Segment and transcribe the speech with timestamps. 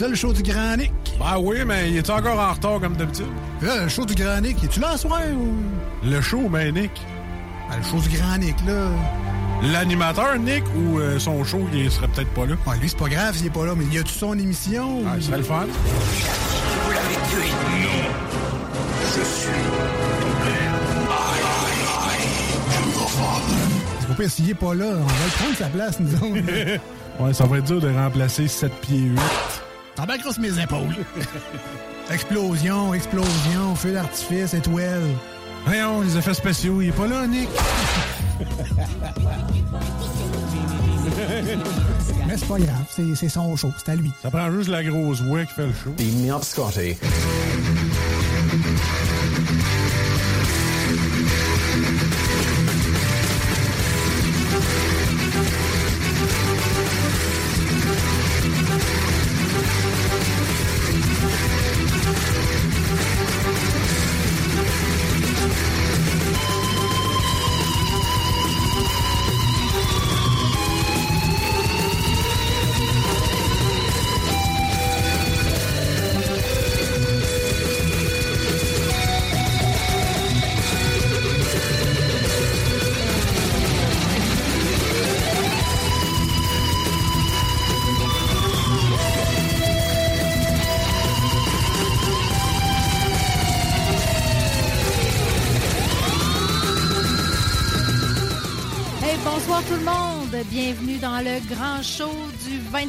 [0.00, 0.92] Ça, le show du Grand Nick?
[1.18, 3.26] Ben oui, mais il est encore en retard comme d'habitude.
[3.60, 5.52] Là, le show du Grand Nick, es-tu là ce soir ou?
[6.08, 6.90] Le show, ben Nick.
[7.68, 8.88] Ben, le show du Grand Nick, là.
[9.62, 12.54] L'animateur, Nick, ou euh, son show, il serait peut-être pas là?
[12.66, 15.02] Ouais, lui, c'est pas grave s'il est pas là, mais y a-tu son émission?
[15.06, 15.66] Ah, serait le fun.
[15.66, 17.50] Vous l'avez tué.
[17.82, 18.08] Non.
[19.04, 19.50] Je suis.
[24.00, 24.86] C'est pas pire s'il est pas là.
[24.86, 26.80] On va le prendre sa place, nous autres.
[27.20, 29.20] Ouais, ça va être dur de remplacer 7 pieds 8.
[29.94, 30.96] T'embarqueras sur mes épaules.
[32.10, 35.02] explosion, explosion, feu d'artifice, étoile.
[35.66, 37.48] Voyons, les effets spéciaux, il est pas là, Nick.
[42.26, 44.10] Mais c'est pas grave, c'est son show, c'est à lui.
[44.22, 45.90] Ça prend juste la grosse voix qui fait le show.
[45.96, 46.96] Beam me up, Scotty.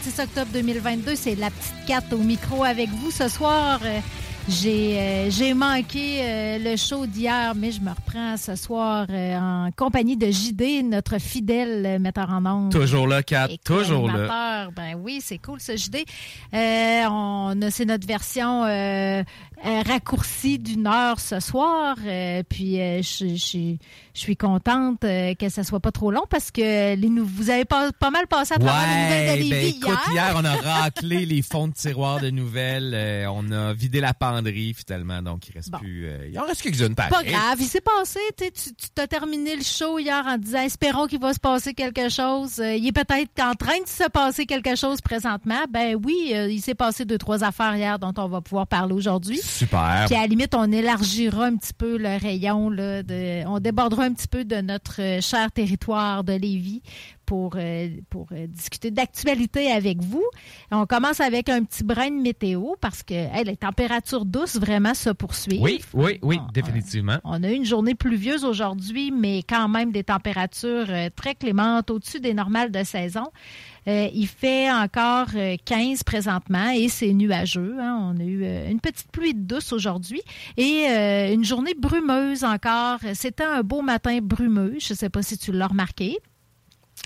[0.04, 1.16] 26 octobre 2022.
[1.16, 3.80] C'est la petite carte au micro avec vous ce soir.
[3.84, 4.00] Euh,
[4.50, 9.38] J'ai euh, j'ai manqué euh, le show d'hier, mais je me reprends ce soir euh,
[9.38, 12.72] en compagnie de JD, notre fidèle metteur en ondes.
[12.72, 13.50] Toujours là, Kat.
[13.64, 14.68] Toujours là.
[14.76, 15.98] Ben oui, c'est cool ce JD.
[16.54, 18.64] On c'est notre version
[19.66, 21.96] euh, raccourcie d'une heure ce soir.
[22.06, 23.76] Euh, puis euh, je je-
[24.14, 27.50] je suis contente euh, que ça soit pas trop long parce que les nou- vous
[27.50, 30.34] avez pas, pas mal passé à travers les nouvelles de Ouais, ben écoute, hier.
[30.36, 32.92] on a raclé les fonds de tiroir de nouvelles.
[32.94, 35.22] euh, on a vidé la penderie, finalement.
[35.22, 35.78] Donc, il reste Bon.
[35.78, 36.08] plus...
[36.08, 36.96] euh, il en reste quelques-unes.
[36.96, 38.50] Pas grave, il s'est passé, tu
[38.94, 42.60] t'as terminé le show hier en disant espérons qu'il va se passer quelque chose.
[42.60, 45.64] Euh, il est peut-être en train de se passer quelque chose présentement.
[45.70, 48.94] Ben oui, euh, il s'est passé deux, trois affaires hier dont on va pouvoir parler
[48.94, 49.40] aujourd'hui.
[49.52, 50.06] Super.
[50.08, 54.04] Puis à la limite, on élargira un petit peu le rayon, là, de, on débordera
[54.04, 56.82] un petit peu de notre euh, cher territoire de Lévis
[57.32, 60.26] pour, euh, pour euh, discuter d'actualité avec vous.
[60.70, 64.94] On commence avec un petit brin de météo parce que hey, les températures douces vraiment
[64.94, 65.62] se poursuivent.
[65.62, 67.20] Oui, oui, oui, Ah, définitivement.
[67.24, 71.90] On a eu une journée pluvieuse aujourd'hui, mais quand même des températures euh, très clémentes,
[71.90, 73.28] au-dessus des normales de saison.
[73.88, 77.76] Euh, il fait encore euh, 15 présentement et c'est nuageux.
[77.80, 78.14] hein.
[78.16, 80.22] On a eu euh, une petite pluie douce aujourd'hui
[80.56, 83.00] et euh, une journée brumeuse encore.
[83.16, 84.76] C'était un beau matin brumeux.
[84.80, 86.18] Je ne sais pas si tu l'as remarqué.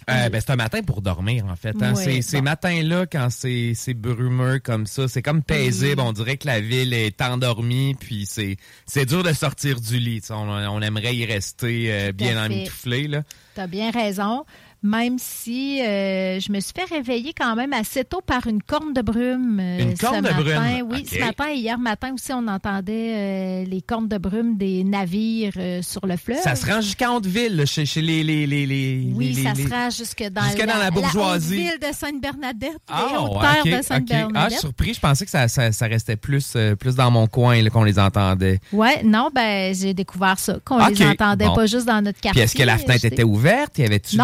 [0.09, 1.75] Euh, ben, c'est un matin pour dormir, en fait.
[1.81, 1.95] hein.
[1.95, 2.43] Ces bon.
[2.43, 6.01] matins-là, quand c'est c'est brumeux comme ça, c'est comme paisible.
[6.01, 10.21] On dirait que la ville est endormie, puis c'est c'est dur de sortir du lit.
[10.29, 13.07] On, on aimerait y rester euh, bien emmitouflé.
[13.07, 13.23] Là.
[13.55, 14.45] Tu as bien raison.
[14.85, 18.93] Même si euh, je me suis fait réveiller quand même assez tôt par une corne
[18.93, 19.59] de brume.
[19.59, 20.41] euh, Une ce corne de matin.
[20.41, 24.57] brume, Oui, ce matin et hier matin aussi, on entendait euh, les cornes de brume
[24.57, 26.37] des navires sur le fleuve.
[26.43, 29.63] Ça se rend jusqu'à Hauteville, chez, chez les, les, les, les- Oui, les- ça les-
[29.65, 31.55] se rend jusque dans, jusque dans la bourgeoisie.
[31.57, 33.83] ville de Sainte-Bernadette, Ah, les ouais, hautes terres ok, de.
[33.83, 34.35] Sainte-Bernadette.
[34.35, 34.93] Ah, je suis surpris.
[34.93, 38.59] Je pensais que ça, ça, ça restait plus, plus dans mon coin qu'on les entendait.
[38.71, 41.55] Ouais, non, ben j'ai découvert ça, qu'on les entendait bon.
[41.55, 42.31] pas juste dans notre quartier.
[42.31, 43.77] Puis est-ce que la fenêtre était ouverte?
[43.79, 44.21] Y avait-tu de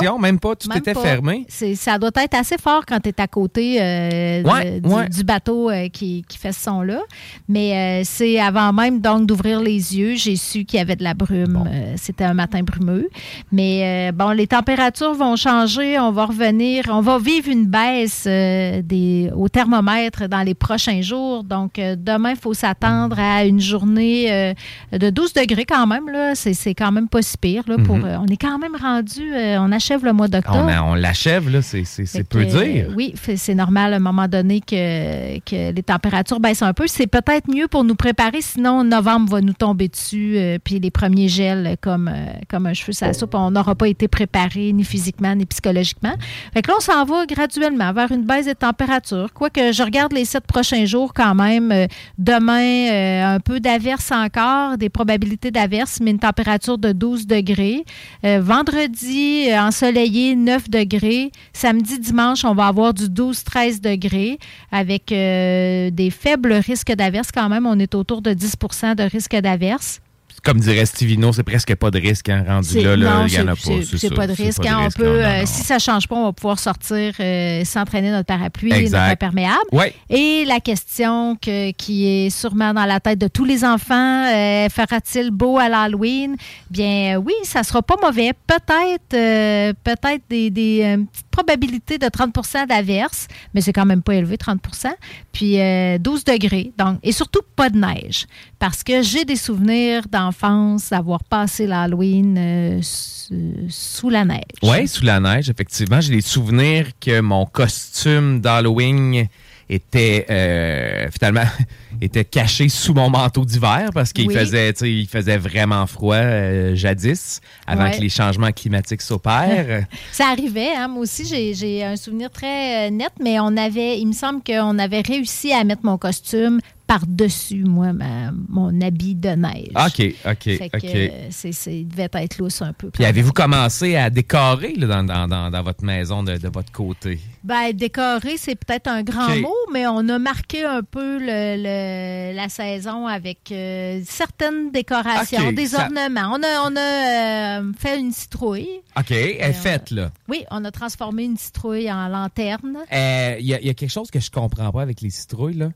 [0.00, 0.30] même pas.
[0.30, 0.54] Même pas.
[0.56, 1.00] Tout Même était pas.
[1.02, 1.46] fermé?
[1.74, 5.70] Ça doit être assez fort quand tu es à côté euh, de- Ouais, du, bateau
[5.70, 7.00] euh, qui, qui fait ce son-là.
[7.48, 11.02] Mais euh, c'est avant même donc d'ouvrir les yeux, j'ai su qu'il y avait de
[11.04, 11.68] la brume.
[11.96, 13.08] C'était un matin brumeux.
[13.52, 15.98] Mais bon, les températures vont changer.
[15.98, 16.84] On va revenir.
[16.90, 21.44] On va vivre une baisse des, au thermomètre dans les prochains jours.
[21.44, 24.54] Donc, demain, il faut s'attendre à une journée
[24.92, 26.04] de 12 degrés quand même.
[26.34, 27.62] C'est quand même pas si pire.
[27.66, 28.20] Là, pour, Mhm.
[28.22, 29.32] on est quand même rendu,
[29.80, 30.68] achève le mois d'octobre.
[30.84, 31.62] On, on l'achève, là.
[31.62, 31.84] C'est,
[32.24, 32.92] peu que, dire.
[32.94, 36.86] Oui, c'est normal à un moment donné que, que les températures baissent un peu.
[36.86, 40.90] C'est peut-être mieux pour nous préparer, sinon novembre va nous tomber dessus, euh, puis les
[40.90, 43.34] premiers gels comme, euh, comme un cheveu sur la soupe.
[43.34, 46.14] On n'aura pas été préparé ni physiquement ni psychologiquement.
[46.52, 49.32] Fait que là, on s'en va graduellement vers une baisse des températures.
[49.32, 51.72] Quoique je regarde les sept prochains jours quand même.
[51.72, 51.86] euh,
[52.18, 57.84] demain, un peu d'averse encore, des probabilités d'averse, mais une température de 12 degrés.
[58.22, 61.32] Vendredi, ensoleillé, 9 degrés.
[61.52, 64.38] Samedi, dimanche, on va avoir du 12-13 degrés
[64.72, 67.66] avec euh, des faibles risques d'averse quand même.
[67.66, 70.00] On est autour de 10% de risque d'averse.
[70.42, 73.56] Comme dirait Stivino, c'est presque pas de risque, hein, rendu là, il y en a
[73.56, 73.60] pas.
[73.96, 74.62] c'est- pas de risque.
[74.62, 74.78] pas de hein.
[74.80, 75.46] On risque, peut, non, non, euh, non.
[75.46, 78.98] si ça change pas, on va pouvoir sortir euh, s'entraîner notre parapluie Exact.
[78.98, 79.58] notre imperméable.
[79.72, 79.94] Ouais.
[80.08, 84.68] Et la question que- qui est sûrement dans la tête de tous les enfants, euh,
[84.70, 86.36] fera-t-il beau à l'Halloween?
[86.70, 88.32] Bien euh, oui, ça sera pas mauvais.
[88.46, 94.14] Peut-être euh, peut-être des, des, petites probabilités de 30% d'averse, mais c'est quand même pas
[94.14, 94.88] élevé, 30%
[95.32, 96.72] Puis euh, 12 degrés.
[96.78, 98.26] Donc, et surtout pas de neige.
[98.60, 104.42] Parce que j'ai des souvenirs d'enfance d'avoir passé l'Halloween euh, sous, la neige.
[104.62, 106.00] Oui, sous la neige, effectivement.
[106.00, 109.26] J'ai des souvenirs que mon costume d'Halloween
[109.72, 111.48] était euh, finalement
[112.02, 114.34] était caché sous mon manteau d'hiver parce qu'il Oui.
[114.34, 117.92] faisait, il faisait vraiment froid euh, jadis avant Ouais.
[117.96, 119.84] que les changements climatiques s'opèrent.
[120.12, 124.12] Ça arrivait, hein, moi aussi, j'ai- un souvenir très net, mais on avait, il me
[124.12, 126.60] semble qu'on avait réussi à mettre mon costume
[126.90, 129.68] par-dessus, moi, ma- mon habit de neige.
[129.76, 130.84] OK, OK, Fait que, OK.
[130.84, 132.90] euh, c'est- c'est- devait être lousse un peu.
[132.90, 136.72] Puis avez-vous commencé à décorer là, dans, dans, dans, dans votre maison de, de votre
[136.72, 137.20] côté?
[137.44, 142.34] Ben, décorer, c'est peut-être un grand mot, mais on a marqué un peu le, le-
[142.36, 146.32] la saison avec euh, certaines décorations, des ça- ornements.
[146.36, 148.68] On a, on a euh, fait une citrouille.
[148.98, 150.10] OK, elle est Euh, faite, là.
[150.28, 152.78] Oui, on a transformé une citrouille en lanterne.
[152.90, 155.68] Il y, y a quelque chose que je comprends pas avec les citrouilles, là.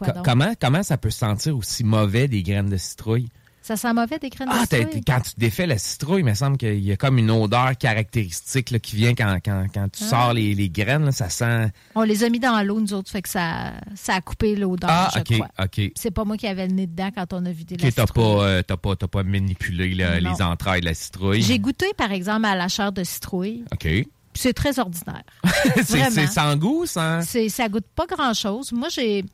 [0.00, 0.24] Quoi Co- donc?
[0.24, 3.28] comment, comment ça peut sentir aussi mauvais des graines de citrouille?
[3.62, 5.04] Ça sent mauvais des graines Ah, de t'as- citrouille?
[5.06, 8.70] quand tu défais la citrouille, il me semble qu'il y a comme une odeur caractéristique
[8.70, 10.08] là, qui vient quand, quand, quand tu Ah.
[10.08, 11.04] sors les, les graines.
[11.04, 11.70] là, ça sent.
[11.94, 14.90] On les a mis dans l'eau, nous autres, fait que ça, ça a coupé l'odeur,
[14.90, 15.48] Ah, je OK, crois.
[15.62, 15.92] OK.
[15.94, 18.06] C'est pas moi qui avais le nez dedans quand on a vidé la citrouille.
[18.14, 21.42] pas, euh, t'as pas, t'as pas manipulé là, les entrailles de la citrouille.
[21.42, 23.64] J'ai goûté, par exemple, à la chair de citrouille.
[23.72, 23.86] OK.
[24.32, 25.22] C'est très ordinaire.
[25.84, 27.20] c'est sans goût, sans.
[27.22, 28.72] C'est, ça goûte pas grand-chose.
[28.72, 29.24] Moi, j'ai,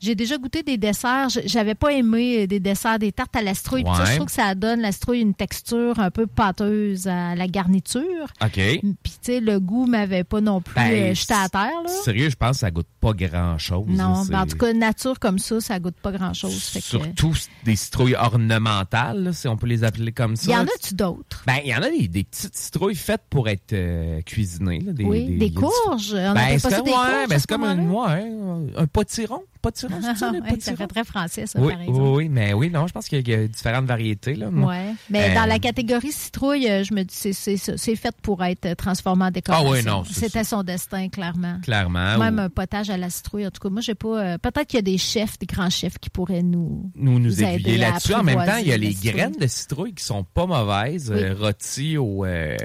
[0.00, 1.28] j'ai déjà goûté des desserts.
[1.46, 3.54] J'avais pas aimé des desserts, des tartes à la
[3.86, 4.10] ça, Ouais.
[4.10, 8.26] je trouve que ça donne la citrouille une texture un peu pâteuse à la garniture.
[8.42, 8.52] OK.
[8.52, 11.82] Puis, tu sais, le goût m'avait pas non plus Ben, euh, jeté à terre.
[11.84, 11.88] Là.
[12.04, 13.86] Sérieux, je pense que ça goûte pas grand-chose.
[13.88, 16.70] Non, ben, en tout cas, nature comme ça, ça goûte pas grand-chose.
[16.72, 17.32] Que- Surtout
[17.64, 20.50] des citrouilles ornementales, là, si on peut les appeler comme ça.
[20.50, 21.42] Il y en a-tu d'autres?
[21.46, 24.80] Ben, il y en a des, des petites citrouilles faites pour être euh, cuisinées.
[24.80, 26.14] Là, des, oui, des, courges.
[26.14, 26.96] On Ben, pas ça des ouais, courges.
[27.06, 28.32] ben, à c'est ce comme un, ouais,
[28.76, 29.42] un potiron.
[29.74, 32.08] C'est ça, les ça fait très français, ça, oui, par oui, exemple.
[32.16, 34.34] oui, mais oui, non, je pense qu'il y a différentes variétés.
[34.34, 34.72] Là, moi.
[34.72, 34.94] Ouais.
[35.10, 37.72] Mais Euh, dans la catégorie citrouille, euh, je me dis c'est c'est ça.
[37.76, 39.66] C'est fait pour être transformé en décoration.
[39.68, 41.58] Ah ouais, non, c'est C'était son destin, clairement.
[41.62, 42.18] Clairement.
[42.18, 43.46] Même ou- un potage à la citrouille.
[43.46, 44.20] En tout cas, moi, j'ai pas.
[44.22, 46.90] euh, Peut-être qu'il y a des chefs, des grands chefs qui pourraient nous.
[46.94, 48.14] nous nous aiguiller là-dessus.
[48.14, 51.22] En même temps, il y a les graines de citrouille qui sont pas mauvaises, Oui.
[51.22, 52.56] euh, rôties au, euh,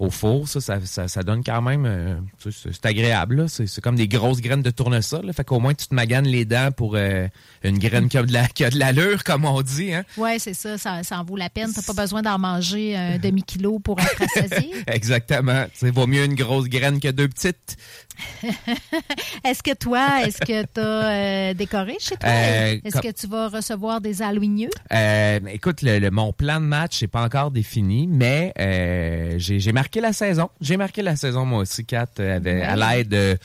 [0.00, 0.48] au four.
[0.48, 1.84] Ça, ça, ça, ça donne quand même...
[1.86, 3.36] euh, c'est- c'est c'est agréable.
[3.36, 3.48] là.
[3.48, 5.26] C'est c'est comme des grosses graines de tournesol.
[5.26, 7.26] Là, fait qu'au moins, tu te maganes les les dents pour euh,
[7.62, 9.92] une graine qui a de la- l'allure, comme on dit.
[9.92, 10.04] Hein?
[10.16, 11.72] Oui, c'est ça, ça, ça en vaut la peine.
[11.72, 14.70] Tu pas besoin d'en manger un demi-kilo pour être rassasié.
[14.86, 15.64] Exactement.
[15.74, 17.76] C'est vaut mieux une grosse graine que deux petites.
[19.44, 22.28] Est-ce que toi, est-ce que tu as décoré chez toi?
[22.30, 24.22] Euh, est-ce que tu vas recevoir des?
[24.22, 29.72] Euh, écoute, le, le- mon plan de match n'est pas encore défini, mais euh, j'ai
[29.72, 30.48] marqué la saison.
[30.60, 33.38] J'ai marqué la saison, moi aussi, Kat, euh, avec- à l'aide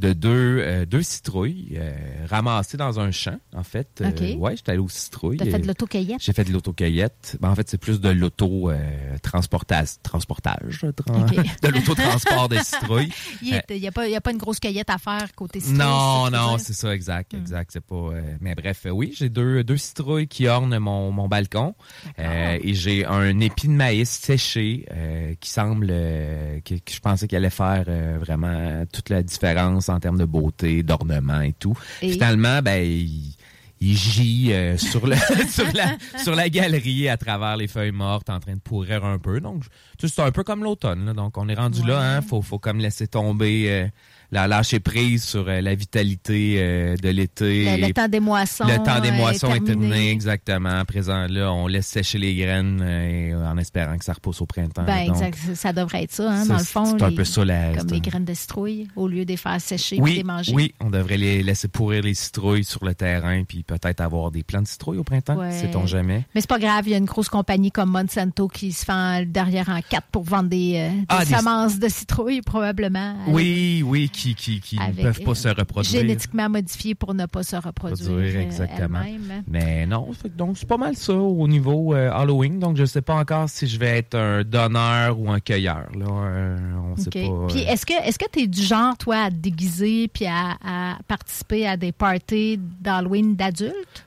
[0.00, 1.92] de, de deux, euh, deux citrouilles euh,
[2.28, 4.00] ramassées dans un champ, en fait.
[4.00, 4.40] Euh, OK.
[4.40, 5.36] ouais, j'étais allé aux citrouilles.
[5.36, 6.20] Tu as fait de Euh, l'autocueillette?
[6.20, 7.36] J'ai fait de l'autocueillette.
[7.40, 9.88] Ben, en fait, c'est plus de l'auto-transportage.
[10.02, 10.84] transportage.
[10.96, 11.34] tran- OK.
[11.62, 13.12] de l'autotransport des citrouilles.
[13.42, 16.58] Il Euh, n'y a, a pas une grosse cueillette à faire côté citrouille, non, non,
[16.58, 17.70] c'est ça, exact, exact.
[17.72, 17.94] C'est pas.
[17.94, 21.74] euh, mais bref, euh, oui, j'ai deux, deux citrouilles qui ornent mon, mon balcon
[22.18, 27.00] Euh, et j'ai un épi de maïs séché euh, qui semble euh, que, que je
[27.00, 31.52] pensais qu'il allait faire euh, vraiment toute la différence en termes de beauté, d'ornement et
[31.52, 31.74] tout.
[32.02, 32.12] Et?
[32.12, 33.34] Finalement, ben il,
[33.80, 35.16] il gît euh, sur, le,
[35.48, 39.18] sur, la, sur la galerie à travers les feuilles mortes en train de pourrir un
[39.18, 39.40] peu.
[39.40, 39.64] Donc,
[39.98, 41.12] c'est un peu comme l'automne.
[41.14, 42.20] Donc, on est rendu là, hein.
[42.20, 43.88] Faut, faut comme laisser tomber, euh,
[44.32, 47.76] la lâcher prise sur euh, la vitalité euh, de l'été.
[47.76, 48.64] Le, le Et temps des moissons.
[48.66, 50.10] le temps des euh, moissons est terminé, terminé.
[50.10, 50.68] exactement.
[50.78, 54.46] À présent, là, on laisse sécher les graines et, en espérant que ça repousse au
[54.46, 54.84] printemps.
[54.84, 55.38] Ben, Donc, exact.
[55.56, 56.84] Ça devrait être ça, hein, ça, dans le fond.
[56.98, 59.60] c'est un peu ça, la- Comme les graines de citrouille, au lieu de les faire
[59.60, 60.52] sécher et oui, les manger.
[60.54, 64.42] oui, on devrait les laisser pourrir les citrouilles sur le terrain, puis peut-être avoir des
[64.42, 65.52] plants de citrouilles au printemps, Ouais.
[65.52, 66.24] sait-on jamais.
[66.34, 69.24] Mais c'est pas grave, il y a une grosse compagnie comme Monsanto qui se fait
[69.30, 73.16] derrière en quatre pour vendre des, euh, des Ah, des- semences de citrouille, probablement.
[73.28, 76.00] Oui, oui, qui, qui, qui ne peuvent pas euh, se reproduire.
[76.02, 78.10] Génétiquement modifiées pour ne pas se reproduire.
[78.10, 79.00] Euh, exactement.
[79.02, 79.42] elles-mêmes.
[79.46, 82.58] Mais non, donc c'est pas mal ça au niveau euh, Halloween.
[82.58, 85.88] Donc je sais pas encore si je vais être un donneur ou un cueilleur.
[85.96, 86.56] Là, Euh,
[86.92, 87.28] on sait OK.
[87.48, 87.52] pas.
[87.54, 90.56] Puis est-ce que est-ce que tu es du genre, toi, à te déguiser puis à,
[90.64, 94.04] à participer à des parties d'Halloween d'adultes?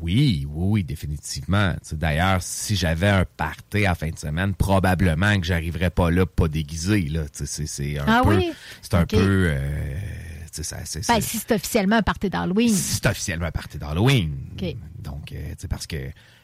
[0.00, 1.74] Oui, oui, oui, définitivement.
[1.92, 6.48] D'ailleurs, si j'avais un party à fin de semaine, probablement que j'arriverais pas là pas
[6.48, 7.02] déguisé.
[7.02, 7.22] Là.
[7.24, 8.36] Tu sais, C'est c'est un Ah peu.
[8.36, 8.50] oui?
[8.80, 9.46] C'est un peu.
[9.50, 9.96] euh,
[10.50, 12.74] ça- c'est- Ben, si c'est officiellement un party d'Halloween.
[12.74, 14.36] c'est officiellement un party d'Halloween.
[14.98, 15.96] Donc, euh, tu sais, parce que.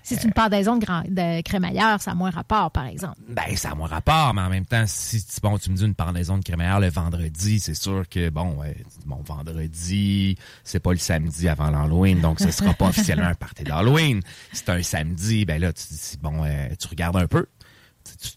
[0.02, 3.18] Si c'est une pendaison de, grand- de crémaillère, ça a moins rapport, par exemple.
[3.28, 5.94] Ben, ça a moins rapport, mais en même temps, si bon, tu me dis une
[5.94, 10.98] pendaison de crémaillère le vendredi, c'est sûr que, bon, ouais, bon, vendredi, c'est pas le
[10.98, 14.22] samedi avant l'Halloween, donc ce sera pas officiellement un party d'Halloween.
[14.52, 17.44] Si c'est un samedi, ben là, tu dis, bon, euh, tu regardes un peu.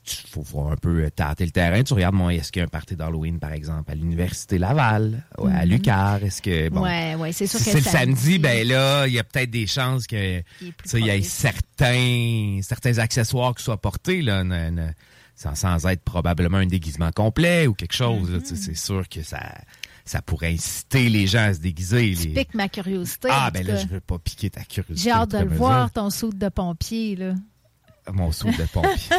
[0.03, 1.83] Tu- faut, faut un peu tâter le terrain.
[1.83, 5.23] Tu regardes, bon, est-ce qu'il y a un party d'Halloween, par exemple, à l'Université Laval,
[5.51, 6.23] à Lucar?
[6.23, 6.77] Est-ce que, bon.
[6.79, 6.83] Mhm.
[6.83, 9.49] Ouais, ouais, c'est sûr Si que c'est le samedi, ben là, il y a peut-être
[9.51, 13.63] des chances que Il est tu plus sais, il y ait certains, certains accessoires qui
[13.63, 14.43] soient portés, là,
[15.35, 18.29] sans, sans être probablement un déguisement complet ou quelque chose.
[18.29, 18.55] Mm-hmm.
[18.55, 19.39] C'est sûr que ça,
[20.05, 22.13] ça pourrait inciter les gens à se déguiser.
[22.15, 23.27] Tu les- piques ma curiosité.
[23.31, 25.09] Ah, en ben là, je veux pas piquer ta curiosité.
[25.09, 27.33] J'ai hâte de le voir, ton saut de pompier, là.
[28.11, 29.15] Mon saut de pompier.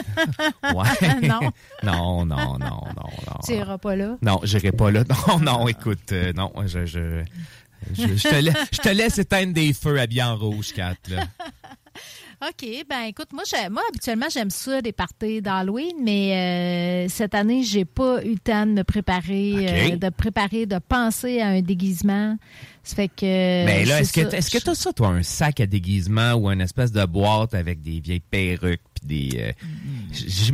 [0.75, 1.21] ouais.
[1.23, 1.41] Non.
[1.83, 3.39] non, non, non, non, non.
[3.45, 4.17] Tu iras pas là?
[4.23, 5.05] Non, j'irai pas là.
[5.29, 7.23] Non, non, écoute, euh, non, je, je,
[7.95, 11.25] je, je te laisse, je te laisse éteindre des feux habillés en rouge, Kat, là.
[12.45, 17.63] OK, ben écoute, moi, moi habituellement, j'aime ça, des parties d'Halloween, mais euh, cette année,
[17.63, 21.63] j'ai pas eu le temps de me préparer, euh, de préparer, de penser à un
[21.63, 22.37] déguisement.
[22.83, 23.25] Ça fait que.
[23.65, 26.61] Mais là, est-ce que est-ce que t'as ça, toi, un sac à déguisement ou une
[26.63, 29.39] espèce de boîte avec des vieilles perruques puis des.
[29.41, 29.53] euh,
[30.13, 30.53] j-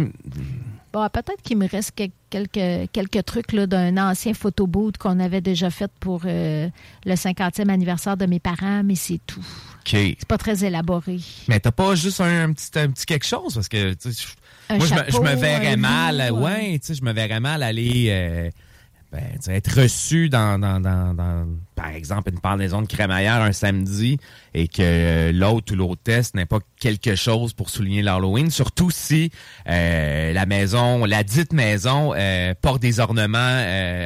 [0.93, 5.71] Bon, peut-être qu'il me reste que- quelques, quelques trucs d'un ancien photoboot qu'on avait déjà
[5.71, 6.69] fait pour euh,
[7.05, 9.45] le 50e anniversaire de mes parents, mais c'est tout.
[9.81, 9.91] OK.
[9.93, 11.19] C'est pas très élaboré.
[11.49, 13.55] Mais t'as pas juste un, un petit, un petit quelque chose?
[13.55, 14.25] Parce que tu sais,
[14.71, 17.41] moi je me, chapeau, je me verrais mal, loup, ouais, tu sais, je me verrais
[17.41, 18.51] mal aller euh,
[19.11, 24.19] ben, être reçu dans, dans, dans, dans, par exemple, une pendaison de crémaillère un samedi
[24.53, 29.31] et que euh, l'hôte ou l'hôtesse n'ait pas quelque chose pour souligner l'Halloween, surtout si
[29.69, 33.39] euh, la maison, la dite maison, euh, porte des ornements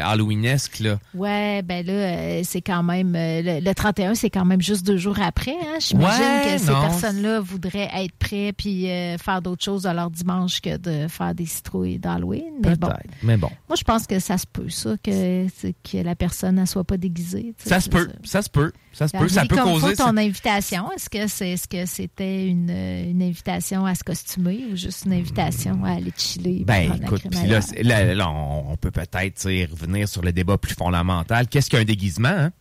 [0.04, 0.98] halloweenesques, là.
[1.14, 3.14] Ouais, ben là, c'est quand même.
[3.14, 5.52] le, le 31, c'est quand même juste deux jours après.
[5.52, 5.78] Hein?
[5.80, 8.86] J'imagine Ouais, que ces personnes-là voudraient être prêts puis
[9.18, 12.44] faire d'autres choses de leur dimanche que de faire des citrouilles d'Halloween.
[12.62, 12.88] Mais bon,
[13.22, 13.50] mais bon.
[13.68, 16.84] moi, je pense que ça se peut, ça, que, c'est que la personne ne soit
[16.84, 17.54] pas déguisée.
[17.58, 19.94] Ça se peut, ça se peut, ça se peut, ça peut causer...
[19.94, 24.76] ton invitation, est-ce que c'est est-ce que c'était une, une invitation à se costumer ou
[24.76, 26.64] juste une invitation à aller chiller?
[26.64, 31.48] Ben, écoute, puis là, là, là, on, peut peut-être revenir sur le débat plus fondamental.
[31.48, 32.28] Qu'est-ce qu'un déguisement?
[32.28, 32.52] hein?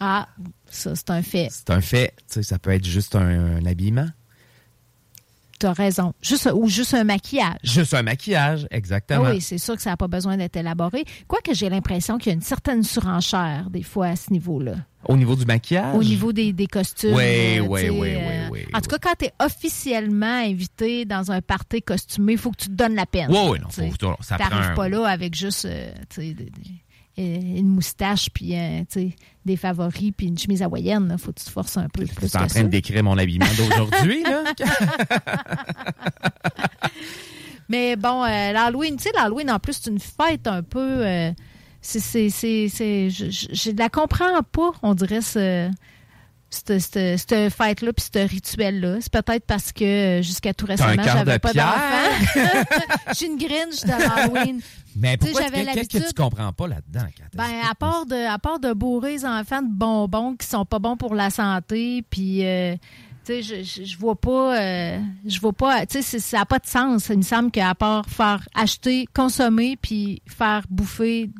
[0.00, 0.28] Ah,
[0.68, 1.48] ça, c'est un fait.
[1.50, 2.14] C'est un fait.
[2.26, 4.08] Ça peut être juste un, un habillement.
[5.62, 6.12] Tu as raison.
[6.20, 7.54] Juste, ou juste un maquillage.
[7.62, 9.30] Juste un maquillage, exactement.
[9.30, 11.04] oui, c'est sûr que ça n'a pas besoin d'être élaboré.
[11.28, 14.74] Quoique j'ai l'impression qu'il y a une certaine surenchère des fois à ce niveau-là.
[15.08, 15.94] Au niveau du maquillage?
[15.96, 17.14] au niveau des, des costumes.
[17.14, 21.04] Oui, euh, oui, oui, euh, oui, oui, En tout cas, quand tu es officiellement invité
[21.04, 23.28] dans un party costumé, il faut que tu te donnes la peine.
[23.30, 26.48] Oui, oui, non, faut, ça prend pas là avec juste euh, des- des- euh,
[27.18, 28.82] une moustache puis euh,
[29.44, 31.08] des favoris puis une chemise hawaïenne.
[31.12, 33.02] Il faut que tu te forces un peu plus Tu es en train de décrire
[33.04, 34.44] mon habillement d'aujourd'hui, là?
[37.68, 40.78] Mais bon, euh, l'Halloween, tu sais, l'Halloween, en plus, c'est une fête un peu...
[41.06, 41.30] euh,
[41.80, 45.70] c'est, c'est, c'est, c'est- je, je- je la comprends pas, on dirait, ce,
[46.52, 48.98] cette, fête-là puis ce rituel-là.
[49.00, 52.34] C'est peut-être parce que euh, jusqu'à tout récemment, j'avais de pas d'enfant.
[53.08, 54.60] Je suis une grinch de l'Halloween.
[54.96, 57.06] Mais pourquoi, qu'est-ce que tu comprends pas là-dedans?
[57.34, 60.78] Ben, à part de, à part de bourrer les enfants de bonbons qui sont pas
[60.78, 62.74] bons pour la santé, puis euh,
[63.24, 66.58] tu sais, je, je, vois pas, euh, je vois pas, tu sais, ça n'a pas
[66.58, 67.08] de sens.
[67.08, 71.30] Il me semble qu'à part faire acheter, consommer, puis faire bouffer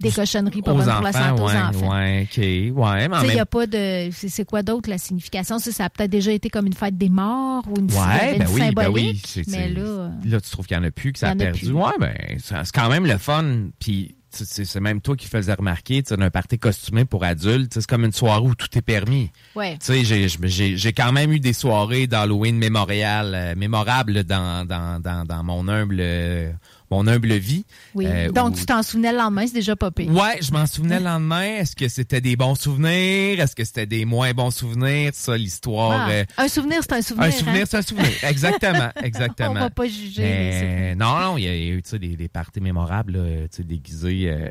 [0.00, 1.90] des cochonneries pas bonnes enfants, pour la santé ouais, aux enfants.
[1.92, 4.10] ouais, OK, ouais, mais en Tu sais, il même n'y a pas de.
[4.12, 5.58] C'est quoi d'autre la signification?
[5.58, 8.38] Ça, ça a peut-être déjà été comme une fête des morts ou une, Ouais, une
[8.38, 9.02] ben oui, ben oui.
[9.02, 9.24] symbolique.
[9.26, 10.10] c'est- mais c'est- là.
[10.24, 11.72] Là, tu trouves qu'il n'y en a plus, que ça a perdu.
[11.72, 13.44] Ouais, ben, c'est quand même le fun.
[13.80, 17.86] Puis, c'est même toi qui faisais remarquer, tu sais, d'un party costumé pour adultes, c'est
[17.86, 19.30] comme une soirée où tout est permis.
[19.56, 19.78] ouais.
[19.84, 25.24] Tu sais, j'ai- quand même eu des soirées d'Halloween mémoriales, euh, mémorables dans, dans, dans,
[25.24, 26.52] dans mon humble euh,
[26.90, 27.64] mon humble vie.
[27.94, 28.06] Oui.
[28.08, 30.10] Euh, Donc, où- tu t'en souvenais le lendemain, c'est déjà pire.
[30.10, 31.42] Ouais, je m'en souvenais le lendemain.
[31.58, 33.40] Est-ce que c'était des bons souvenirs?
[33.40, 35.10] Est-ce que c'était des moins bons souvenirs?
[35.14, 36.06] Ça, l'histoire.
[36.08, 37.28] Ah, euh, un souvenir, c'est un souvenir.
[37.28, 37.64] un souvenir, hein?
[37.68, 38.10] c'est un souvenir.
[38.24, 39.54] Exactement, On exactement.
[39.54, 40.22] va pas juger.
[40.22, 44.30] Mais, non, non, il y a, eu des, des parties mémorables, là, déguisées.
[44.30, 44.48] euh,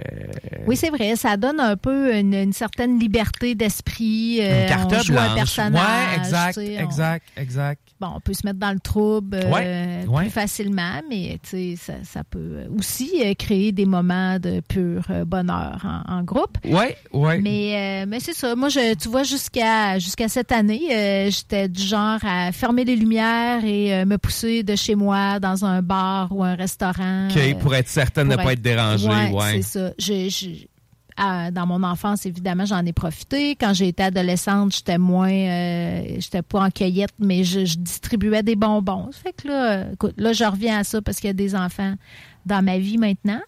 [0.67, 1.15] Oui, c'est vrai.
[1.15, 4.39] Ça donne un peu une, une certaine liberté d'esprit.
[4.39, 5.29] une carte on joue blanche.
[5.31, 5.81] un personnage.
[5.81, 7.81] Ouais, exact, on- exact, exact.
[7.99, 10.21] Bon, on peut se mettre dans le trouble Ouais, ouais.
[10.23, 11.39] plus facilement, mais
[11.77, 16.57] ça, ça peut aussi euh, créer des moments de pur euh, bonheur en, en groupe.
[16.65, 17.39] Ouais, ouais.
[17.39, 18.55] Mais, euh, mais c'est ça.
[18.55, 22.95] Moi, je, tu vois, jusqu'à jusqu'à cette année, euh, j'étais du genre à fermer les
[22.95, 27.27] lumières et euh, me pousser de chez moi dans un bar ou un restaurant.
[27.35, 29.61] Euh, pour être certaine de ne pas être- être dérangée, ouais.
[29.61, 29.91] c'est ça.
[29.97, 30.65] Je- je-
[31.17, 33.55] dans mon enfance, évidemment, j'en ai profité.
[33.55, 38.55] Quand j'ai été adolescente, j'étais moins, euh, j'étais pas en cueillette, mais je, distribuais des
[38.55, 39.09] bonbons.
[39.11, 41.95] Fait que là, écoute, là, je reviens à ça parce qu'il y a des enfants
[42.45, 43.41] dans ma vie maintenant.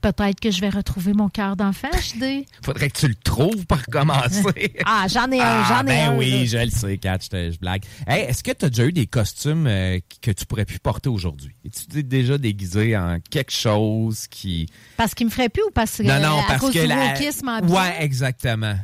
[0.00, 2.46] Peut-être que je vais retrouver mon cœur d'enfant, je dis.
[2.64, 4.40] Faudrait que tu le trouves pour commencer.
[4.86, 6.16] Ah, j'en ai un, Ah, j'en ai ben un.
[6.16, 6.46] oui, là.
[6.46, 7.84] je le sais, Kat, je, blague.
[8.06, 11.08] Hey, est-ce que tu as déjà eu des costumes euh, que tu pourrais plus porter
[11.08, 11.54] aujourd'hui?
[11.64, 14.66] Es-tu t'es déjà déguisé en quelque chose qui...
[14.96, 16.86] Parce qu'il me ferait plus ou parce que non, non, à parce cause que du
[16.86, 17.60] la...
[17.62, 18.76] Ouais, exactement.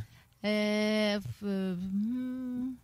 [0.44, 2.74] Euh, euh, hmm,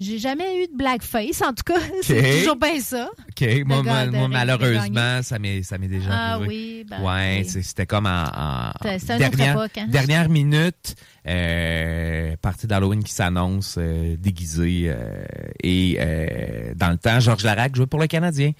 [0.00, 1.80] j'ai jamais eu de blackface, en tout cas.
[2.02, 3.08] C'est toujours bien ça.
[3.30, 6.48] OK, moi, moi, malheureusement, ça m'est ça m'est déjà Ah arrivé.
[6.48, 7.48] oui, ben ouais, oui.
[7.48, 8.72] c'est- c'était comme en, en
[9.18, 9.86] dernière, époque, hein.
[9.88, 10.94] dernière minute,
[11.26, 15.24] euh, partie d'Halloween qui s'annonce euh, déguisée euh,
[15.62, 18.52] et euh, dans le temps, Georges Larac jouait pour le Canadien.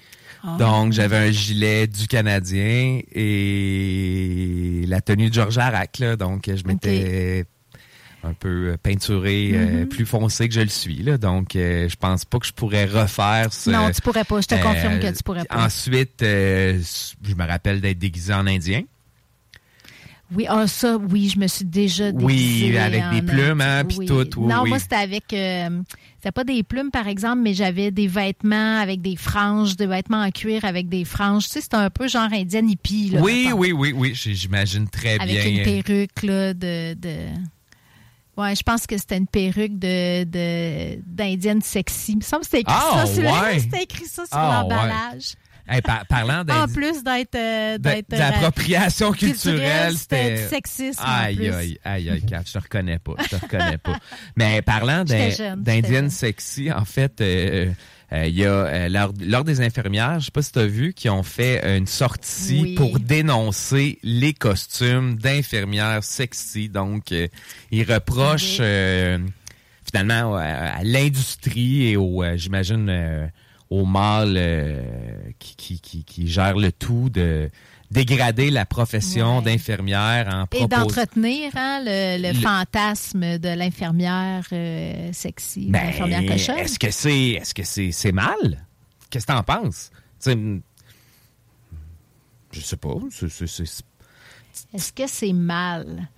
[0.43, 0.55] Ah.
[0.59, 6.15] Donc, j'avais un gilet du Canadien et la tenue de Georges Larac, là.
[6.15, 7.45] Donc, je m'étais
[8.23, 9.87] un peu euh, peinturé euh, Mm-hmm.
[9.87, 11.17] plus foncé que je le suis, là.
[11.17, 13.69] Donc, euh, je pense pas que je pourrais refaire ce...
[13.69, 14.41] Non, tu pourrais pas.
[14.41, 15.65] Je te euh, confirme que tu pourrais pas.
[15.65, 18.83] Ensuite, je me rappelle d'être déguisé en indien.
[20.33, 23.85] Oui, ah, ça, oui, je me suis déjà Oui, déguisée avec en des plumes, hein,
[23.85, 24.05] puis oui.
[24.05, 24.69] tout, oui, non, oui.
[24.69, 25.25] moi, c'était avec...
[25.29, 30.21] C'était pas des plumes, par exemple, mais j'avais des vêtements avec des franges, des vêtements
[30.21, 31.45] en cuir avec des franges.
[31.45, 33.21] Tu sais, c'était un peu genre indienne hippie, là.
[33.21, 35.45] oui, oui, oui, oui, j'imagine très Avec bien.
[35.45, 36.95] une perruque, là, de...
[36.95, 37.15] de...
[38.37, 40.23] Ouais, je pense que c'était une perruque de
[41.05, 42.11] d'indienne sexy.
[42.13, 43.59] Il me semble que c'était écrit Ah, ouais.
[43.83, 45.33] écrit ça sur Ah, l'emballage.
[45.69, 50.47] Hey, par- parlant En plus d'être euh, euh, d'appropriation culturel, culturelle, c'était
[50.99, 53.97] en Aïe, aïe, aïe, aïe, Kat, je te reconnais pas, je te reconnais pas.
[54.37, 57.71] Mais parlant d'indienne sexy, en fait, euh, euh,
[58.11, 58.89] il y a euh,
[59.19, 62.61] l'ordre des infirmières, je sais pas si tu as vu, qui ont fait une sortie
[62.61, 62.75] Oui.
[62.75, 66.69] pour dénoncer les costumes d'infirmières sexy.
[66.69, 67.27] Donc, euh,
[67.71, 69.17] ils reprochent euh,
[69.83, 73.27] finalement à, à l'industrie et au, euh, j'imagine, euh,
[73.71, 74.81] mâles euh,
[75.39, 77.49] qui, qui, qui, qui gèrent le tout de
[77.91, 79.43] dégrader la profession Ouais.
[79.43, 80.81] d'infirmière en Et proposant...
[80.83, 86.57] d'entretenir hein, le, le Le- fantasme de l'infirmière euh, sexy, Ben, l'infirmière cochonne.
[86.57, 88.65] est-ce que c'est est-ce que c'est mal?
[89.09, 89.89] Qu'est-ce que t'en penses?
[89.93, 90.61] Tu sais, mm,
[92.51, 92.89] Je sais pas.
[94.73, 96.09] Est-ce que c'est mal?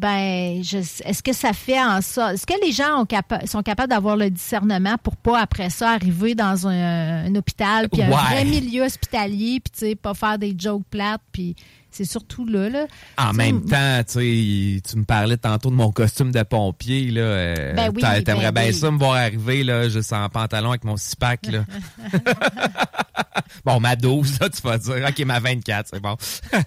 [0.00, 2.34] Ben, est-ce que ça fait en sorte.
[2.34, 5.90] Est-ce que les gens ont capa- sont capables d'avoir le discernement pour pas, après ça,
[5.90, 10.38] arriver dans un, un hôpital, puis un vrai milieu hospitalier, puis, tu sais, pas faire
[10.38, 11.56] des jokes plates, puis
[11.90, 12.68] c'est surtout là.
[12.68, 12.86] là.
[13.16, 16.44] En Tu sais, même temps, tu sais, tu me parlais tantôt de mon costume de
[16.44, 17.20] pompier, là.
[17.22, 18.78] euh, Ben oui, t'a- T'aimerais ben bien oui.
[18.78, 21.64] ça me voir arriver, là, juste en pantalon avec mon six-pack, là.
[23.64, 25.06] bon, ma 12, là, tu vas dire.
[25.08, 26.16] OK, ma 24, c'est bon.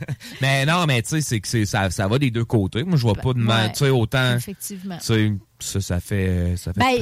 [0.41, 2.83] mais non, mais tu sais, c'est ça, ça va des deux côtés.
[2.83, 4.35] Moi, je vois pas de mal, ouais, tu sais, autant.
[4.35, 4.97] Effectivement.
[4.97, 6.55] Tu sais, ça, ça fait.
[6.57, 6.97] Ça fait Ben,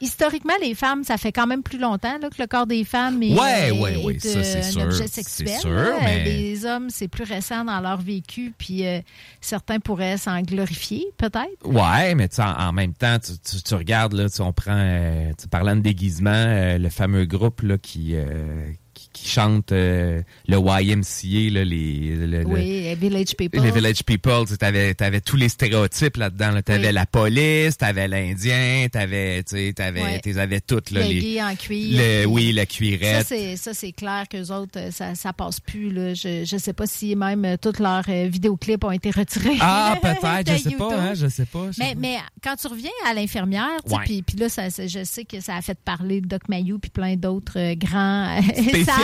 [0.00, 3.22] historiquement, les femmes, ça fait quand même plus longtemps là, que le corps des femmes
[3.22, 5.58] est, Ouais, est- ouais, ouais, est, ça, c'est euh, sûr, un objet sexuel.
[5.60, 5.96] sûr, là.
[6.02, 9.00] mais- Les hommes, c'est plus récent dans leur vécu, puis euh,
[9.40, 11.64] certains pourraient s'en glorifier, peut-être.
[11.64, 15.74] Ouais, mais en, en même temps, tu, tu- tu regardes, là, on prend, euh, parlant
[15.76, 18.70] de déguisement, euh, le fameux groupe là, qui, euh,
[19.12, 23.62] qui, chante euh, le YMCA, là, les, le- le- Oui, Village People.
[23.62, 26.50] les Village People, tu avais, avais tous les stéréotypes là-dedans.
[26.52, 26.62] Là.
[26.62, 26.92] Tu avais Oui.
[26.94, 29.44] la police, tu avais l'Indien, tu avais,
[29.78, 30.38] avais, Ouais.
[30.38, 30.90] avais toutes.
[30.90, 31.98] Là, le les, en cuir.
[32.00, 33.26] le- oui, la cuirette.
[33.56, 35.90] ça, c'est clair qu'eux autres, euh, ça, ça passe plus.
[35.92, 36.14] Là.
[36.14, 39.56] Je ne sais pas si même euh, tous leurs euh, vidéoclips ont été retirés.
[39.60, 41.66] ah, peut-être, je sais pas, hein, je sais pas.
[41.70, 42.00] je sais Mais, pas.
[42.00, 44.04] mais quand tu reviens à l'infirmière, sais, Ouais.
[44.26, 47.16] puis là, ça, je sais que ça a fait parler de Doc Mayou puis plein
[47.16, 48.40] d'autres grands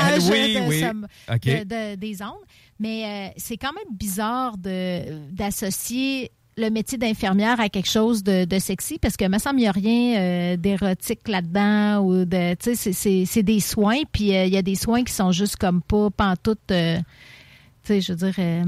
[0.33, 0.81] Oui, oui.
[1.65, 2.45] de- de- des ondes.
[2.81, 4.57] Mais euh, c'est quand même bizarre
[5.33, 9.63] d'associer le métier d'infirmière à quelque chose de, de sexy parce que me semble il
[9.63, 14.45] n'y a rien euh, d'érotique là-dedans ou de tu sais c'est, des soins puis euh,
[14.45, 16.99] il y a des soins qui sont juste comme pas pantoute euh,
[17.85, 18.65] tu sais je veux dire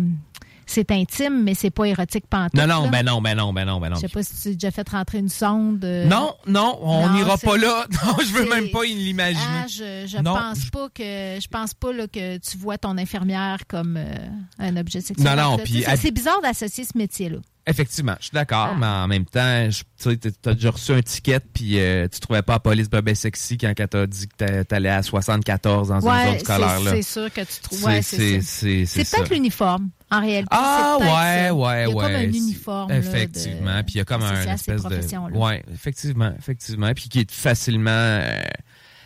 [0.71, 2.91] c'est intime mais c'est pas érotique pantoute Non, non, là.
[2.91, 3.97] ben non, ben non, ben non, ben non.
[3.97, 5.85] Je sais pas si tu as déjà fait rentrer une sonde.
[5.85, 7.87] euh, Non, non, on n'ira pas là.
[8.05, 9.45] Non, je veux même pas l'imaginer.
[9.63, 12.79] Ah, je je Non, pense je- pas que je pense pas là, que tu vois
[12.79, 14.15] ton infirmière comme euh,
[14.59, 15.37] un objet sexuel.
[15.37, 17.39] Non, non, puis c'est- bizarre d'associer ce métier-là.
[17.67, 18.77] Effectivement, je suis d'accord, Ah.
[18.79, 19.69] mais en même temps,
[20.03, 23.59] tu t'as déjà reçu un ticket puis euh, tu trouvais pas la police bébé sexy
[23.59, 26.77] quand elle t'a dit que t'a- t'allais à 74 dans une Ouais, zone scolaire.
[26.79, 26.91] c'est là.
[26.93, 27.85] c'est sûr que tu trouves.
[27.85, 30.49] Ouais, C'est- peut-être l'uniforme, en réalité.
[30.51, 32.05] Ah C'est ouais, ouais, Il y a ouais.
[32.05, 32.89] comme un uniforme.
[32.91, 37.09] là, de- Effectivement, puis il y a comme un espèce de ouais, effectivement, effectivement, puis
[37.09, 38.41] qui est facilement euh,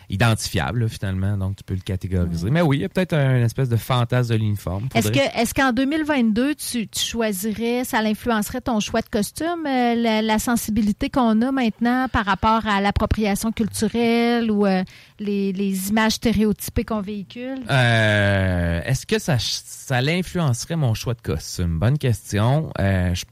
[0.09, 2.49] identifiable là, finalement, donc tu peux le catégoriser.
[2.49, 4.87] Mais oui, il y a peut-être un espèce de fantasme de l'uniforme.
[4.93, 9.95] Est-ce que est-ce qu'en 2022 tu, tu choisirais, ça l'influencerait ton choix de costume, euh,
[9.95, 14.83] la, la sensibilité qu'on a maintenant par rapport à l'appropriation culturelle ou euh,
[15.19, 17.59] les, les images stéréotypées qu'on véhicule?
[17.69, 21.79] Euh, Est-ce que ça, ça l'influencerait mon choix de costume?
[21.79, 22.69] Bonne question.
[22.79, 23.23] Je-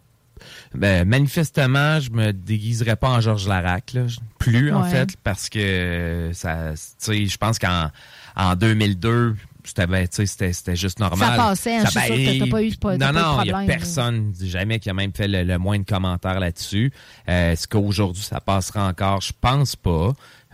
[0.75, 4.07] ben, manifestement, je me déguiserais pas en Georges Larac, là.
[4.07, 7.89] Je- plus en fait, parce que ça, tu sais, je pense qu'en
[8.35, 11.29] en 2002, c'était ben, tu sais, c'était c'était juste normal.
[11.29, 13.41] Ça passait, hein, je suis ben, sûre que t'as pas eu Non, pas de non,
[13.43, 16.91] il y a personne, jamais qui a même fait le, le moins de commentaires là-dessus.
[17.29, 19.21] Euh, Est-ce qu'aujourd'hui ça passera encore?
[19.21, 20.11] Je pense pas.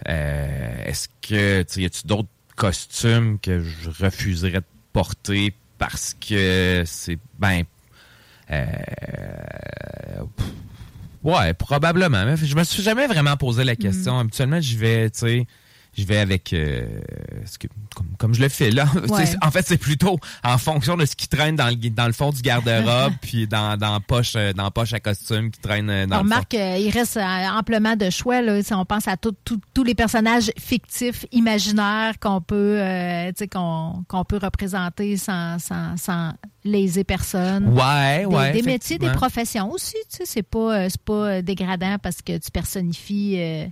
[0.08, 7.18] Euh, Est-ce que, y a-tu d'autres costumes que je refuserais de porter parce que c'est,
[7.40, 7.64] ben, euh,
[8.50, 10.46] pff,
[11.24, 12.26] ouais, probablement.
[12.26, 14.18] Mais je me suis jamais vraiment posé la question.
[14.18, 14.20] Mm.
[14.20, 15.48] Habituellement, j'y vais, tu sais,
[15.98, 16.86] je vais avec euh,
[17.96, 18.86] comme, comme je le fais là.
[19.10, 19.26] Ouais.
[19.42, 22.30] En fait, c'est plutôt en fonction de ce qui traîne dans le, dans le fond
[22.32, 26.06] du garde-robe, puis dans, dans la poche, euh, dans poche à costume qui traîne euh,
[26.06, 26.36] dans On le fond.
[26.36, 28.42] remarque qu'il reste euh, amplement de choix.
[28.42, 28.62] Là.
[28.62, 35.18] Si on pense à tous les personnages fictifs, imaginaires qu'on peut, euh, qu'on peut représenter
[35.18, 37.70] sans, sans, sans léser personne.
[37.70, 38.52] Ouais, Des, ouais.
[38.52, 43.36] des métiers, des professions aussi, c'est pas, euh, pas euh, dégradant parce que tu personnifies.
[43.40, 43.66] euh,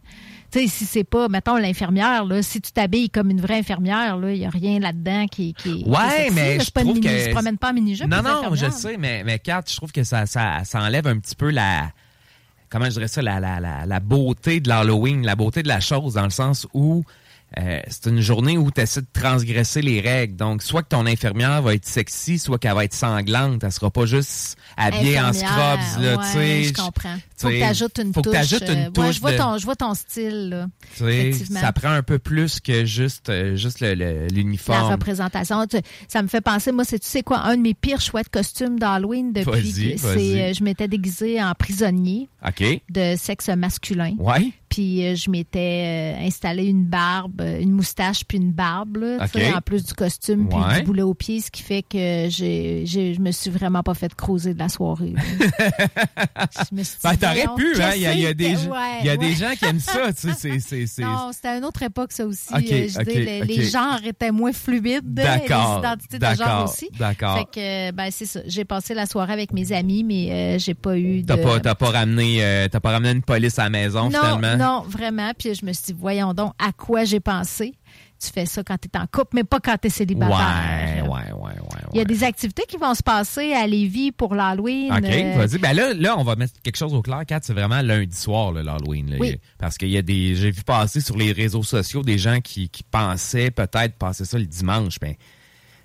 [0.49, 4.06] tu sais, si c'est pas, mettons, l'infirmière, là, si tu t'habilles comme une vraie infirmière,
[4.33, 7.57] il n'y a rien là-dedans qui, Ouais, mais je pas trouve mini- que- se promène
[7.57, 8.07] pas en mini-jupe.
[8.07, 11.17] Non, non, je sais, mais, mais Kat, je trouve que ça, ça, ça enlève un
[11.19, 11.91] petit peu la.
[12.69, 15.79] Comment je dirais ça, la, la, la, la beauté de l'Halloween, la beauté de la
[15.79, 17.03] chose, dans le sens où
[17.57, 20.35] euh, c'est une journée où tu essaies de transgresser les règles.
[20.35, 23.63] Donc, soit que ton infirmière va être sexy, soit qu'elle va être sanglante.
[23.63, 26.63] Elle sera pas juste habillée en scrubs, là, ouais.
[26.65, 27.15] Je comprends.
[27.37, 28.33] Faut que sais, tu ajoutes une faut que touche.
[28.37, 30.67] t'ajoutes une euh, ouais, touche je, vois de- ton, je vois ton style, là.
[31.07, 31.59] Effectivement.
[31.61, 34.91] ça prend un peu plus que juste, euh, juste le- La l'uniforme.
[34.91, 35.65] représentation.
[35.67, 38.23] Tu- Ça me fait penser, moi, c'est tu sais quoi, un de mes pires choix
[38.23, 42.27] de costume d'Halloween depuis que euh, je m'étais déguisée en prisonnier
[42.89, 44.15] de sexe masculin.
[44.19, 44.51] Ouais.
[44.77, 49.25] Puis euh, je m'étais euh, installé une barbe, euh, une moustache puis une barbe, là,
[49.55, 50.77] en plus du costume puis Ouais.
[50.81, 53.95] du boulet au pied, ce qui fait que j'ai, j'ai, je me suis vraiment pas
[53.95, 55.15] fait creuser de la soirée.
[55.17, 57.91] je me suis dit, Ben, t'aurais pu, hein.
[57.95, 59.17] Il y y a des, ouais, y a ouais.
[59.17, 60.59] des gens qui aiment ça, tu sais.
[60.87, 62.45] c'est- Non, c'était à une autre époque, ça aussi.
[62.53, 65.11] Je dis, les, genres étaient moins fluides.
[65.11, 66.89] D'accord, Les identités de genre aussi.
[66.99, 67.37] d'accord.
[67.39, 68.41] Fait que, ben, c'est ça.
[68.45, 71.27] J'ai passé la soirée avec mes amis, mais euh, j'ai pas eu de...
[71.27, 74.19] T'as pas, t'as pas ramené, euh, t'as pas ramené une police à la maison, non,
[74.19, 74.57] finalement?
[74.57, 75.31] non, vraiment.
[75.37, 77.73] Puis je me suis dit, voyons donc, à quoi j'ai pensé?
[78.19, 81.03] Tu fais ça quand t'es en couple, mais pas quand t'es Ouais, célibataire.
[81.07, 81.81] ouais, ouais, ouais.
[81.93, 84.91] Il Il y a des activités qui vont se passer à Lévis pour l'Halloween.
[84.91, 85.59] OK, euh, vas-y.
[85.59, 87.39] Ben là, là, on va mettre quelque chose au clair, Kat.
[87.43, 89.15] C'est vraiment lundi soir, l'Halloween.
[89.19, 89.37] Oui.
[89.59, 90.35] Parce qu'il y a des.
[90.35, 94.39] J'ai vu passer sur les réseaux sociaux des gens qui, qui pensaient peut-être passer ça
[94.39, 94.99] le dimanche.
[94.99, 95.13] Ben,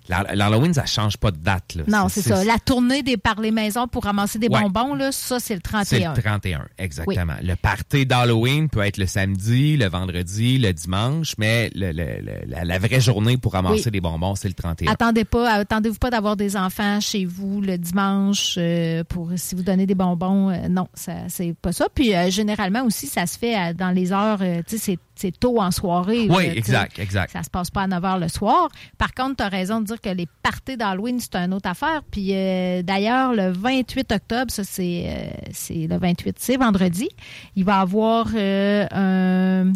[0.09, 1.75] l'Halloween, ça change pas de date.
[1.77, 1.83] Là.
[1.87, 2.45] Non, c'est ça.
[2.45, 4.61] La tournée des par les maisons pour ramasser des Ouais.
[4.63, 6.15] bonbons, là, ça, c'est le C'est 31.
[6.15, 7.35] le 31, exactement.
[7.43, 12.41] Le party d'Halloween peut être le samedi, le vendredi, le dimanche, mais le- le- le-
[12.47, 13.91] la, la vraie journée pour ramasser Oui.
[13.93, 14.91] des bonbons, c'est le 31.
[14.93, 19.63] Attendez pas, attendez-vous pas d'avoir des enfants chez vous le dimanche euh, pour si vous
[19.63, 20.51] donnez des bonbons.
[20.51, 21.87] euh, non, ça c'est pas ça.
[21.95, 25.39] Puis euh, généralement aussi, ça se fait dans les heures, euh, tu sais, c'est- c'est
[25.39, 26.27] tôt en soirée.
[26.29, 27.33] Oui, là, exact, exact.
[27.33, 28.69] Ça se passe pas à 9 h le soir.
[28.99, 32.03] Par contre, tu as raison de dire que les parties d'Halloween, c'est une autre affaire.
[32.11, 37.09] Puis euh, d'ailleurs, le 28 octobre, ça c'est euh, c'est le 28, c'est vendredi,
[37.55, 39.73] il va y avoir euh, un,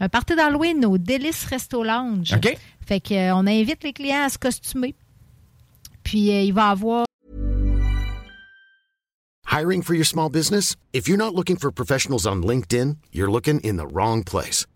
[0.00, 2.32] un party d'Halloween au Délice Resto Lounge.
[2.34, 2.56] OK?
[2.86, 4.94] Fait que, euh, on invite les clients à se costumer.
[6.02, 7.04] Puis euh, il va y avoir
[9.48, 10.76] Hiring for your small business?
[10.92, 14.66] If you're not looking for professionals on LinkedIn, you're looking in the wrong place.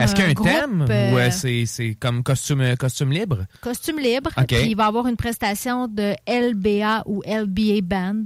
[0.00, 3.10] Est-ce qu'il y a un groupe, thème euh, ou euh, c'est c'est comme costume, costume
[3.10, 3.46] libre?
[3.60, 4.30] costume libre.
[4.36, 4.46] OK.
[4.46, 8.24] Puis il va y avoir une prestation de LBA ou LBA Band.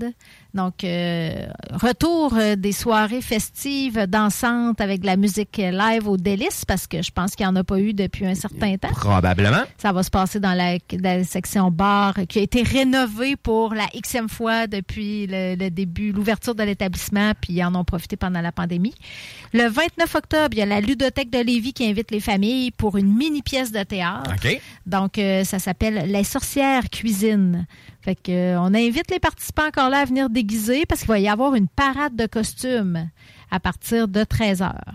[0.54, 6.64] Donc, euh, retour euh, des soirées festives dansantes avec de la musique live au délice
[6.64, 8.88] parce que je pense qu'il n'y en a pas eu depuis un certain temps.
[8.88, 9.62] Probablement.
[9.76, 13.86] Ça va se passer dans la, la section bar qui a été rénovée pour la
[14.00, 18.40] xème fois depuis le, le début, l'ouverture de l'établissement, puis ils en ont profité pendant
[18.40, 18.94] la pandémie.
[19.52, 22.96] Le 29 octobre, il y a la ludothèque de Lévis qui invite les familles pour
[22.96, 24.30] une mini pièce de théâtre.
[24.32, 24.60] OK.
[24.86, 27.66] Donc, euh, ça s'appelle Les sorcières cuisine.
[28.08, 31.18] Fait que, euh, on invite les participants encore là à venir déguiser parce qu'il va
[31.18, 33.10] y avoir une parade de costumes
[33.50, 34.94] à partir de 13 heures.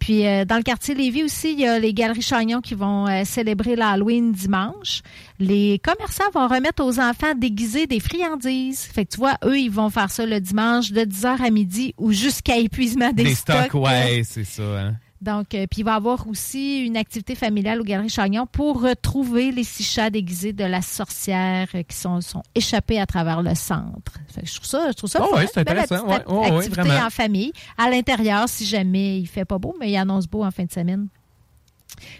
[0.00, 3.06] Puis, euh, dans le quartier Lévis aussi, il y a les Galeries Chagnon qui vont
[3.06, 5.02] euh, célébrer l'Halloween dimanche.
[5.38, 8.80] Les commerçants vont remettre aux enfants déguisés des friandises.
[8.80, 11.94] Fait que tu vois, eux, ils vont faire ça le dimanche de 10h à midi
[11.98, 13.74] ou jusqu'à épuisement des, Des stocks, stocks.
[13.80, 14.62] ouais, c'est ça.
[14.64, 14.94] hein.
[15.20, 18.80] Donc, euh, puis il va y avoir aussi une activité familiale aux Galeries Chagnon pour
[18.80, 23.42] retrouver les six chats déguisés de la sorcière euh, qui sont, sont échappés à travers
[23.42, 24.12] le centre.
[24.28, 26.06] Fait que je trouve ça, je trouve ça Oh ouais, c'est Belle intéressant.
[26.08, 27.06] ouais, ouais, activité vraiment.
[27.06, 30.50] en famille, à l'intérieur si jamais il fait pas beau, mais il annonce beau en
[30.50, 31.08] fin de semaine.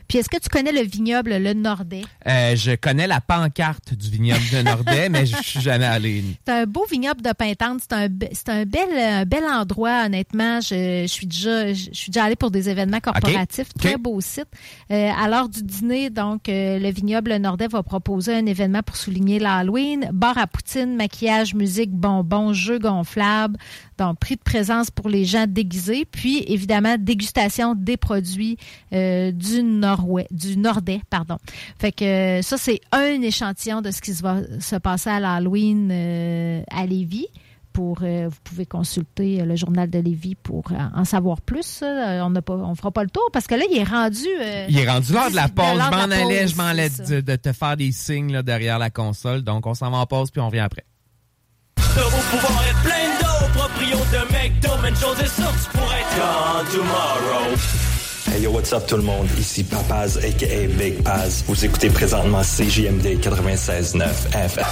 [0.09, 2.03] Puis est-ce que tu connais le vignoble Le Nordais?
[2.27, 6.23] Euh, je connais la pancarte du vignoble de Nordais, mais je suis jamais allé.
[6.47, 7.81] C'est un beau vignoble de Pintante.
[7.83, 7.93] C'est
[8.49, 10.61] un, bel, un bel endroit, honnêtement.
[10.61, 13.73] Je, je suis déjà, je, je suis déjà allée pour des événements corporatifs.
[13.79, 14.49] Très beau site.
[14.91, 18.97] Euh, à l'heure du dîner, donc, euh, le vignoble Nordais va proposer un événement pour
[18.97, 20.11] souligner l'Halloween.
[20.13, 23.59] Bar à poutine, maquillage, musique, bonbons, jeux gonflables.
[24.01, 26.07] Donc, prix de présence pour les gens déguisés.
[26.11, 28.57] Puis, évidemment, dégustation des produits
[28.95, 31.03] euh, du, Nord du Nordais.
[31.11, 31.37] Pardon.
[31.79, 32.05] Fait que
[32.39, 36.63] euh, ça, c'est un échantillon de ce qui se va se passer à l'Halloween euh,
[36.71, 37.27] à Lévis.
[37.75, 41.83] Pour, euh, vous pouvez consulter euh, le journal de Lévis pour euh, en savoir plus.
[41.83, 44.27] Euh, on ne on fera pas le tour parce que là, il est rendu.
[44.41, 45.67] euh, Il est rendu l'heure de la pause.
[45.75, 48.79] Je m'en la allais, je m'en allais de, de te faire des signes là, derrière
[48.79, 49.43] la console.
[49.43, 50.85] Donc, on s'en va en pause puis on revient après.
[53.91, 57.55] De McDo, chose est sûre, tu pourrais être gone tomorrow.
[58.33, 59.27] Hey yo, what's up tout le monde?
[59.37, 61.43] Ici Papaz aka Big Paz.
[61.49, 64.65] Vous écoutez présentement CJMD 96.9 FM.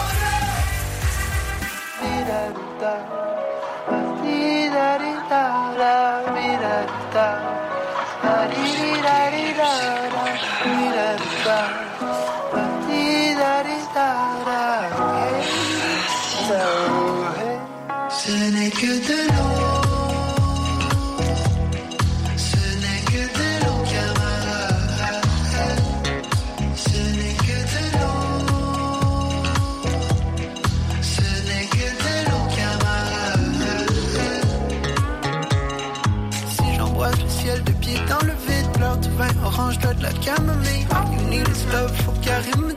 [18.28, 19.56] Ce n'est que de l'eau.
[22.36, 25.24] Ce n'est que de l'eau camarade
[26.76, 28.20] Ce n'est que de l'eau.
[31.00, 33.62] Ce n'est que de l'eau camarade
[36.50, 40.86] Si j'emboise le ciel des pieds dans le vide du vin orange de la camomille.
[41.14, 42.68] You need a love for Karim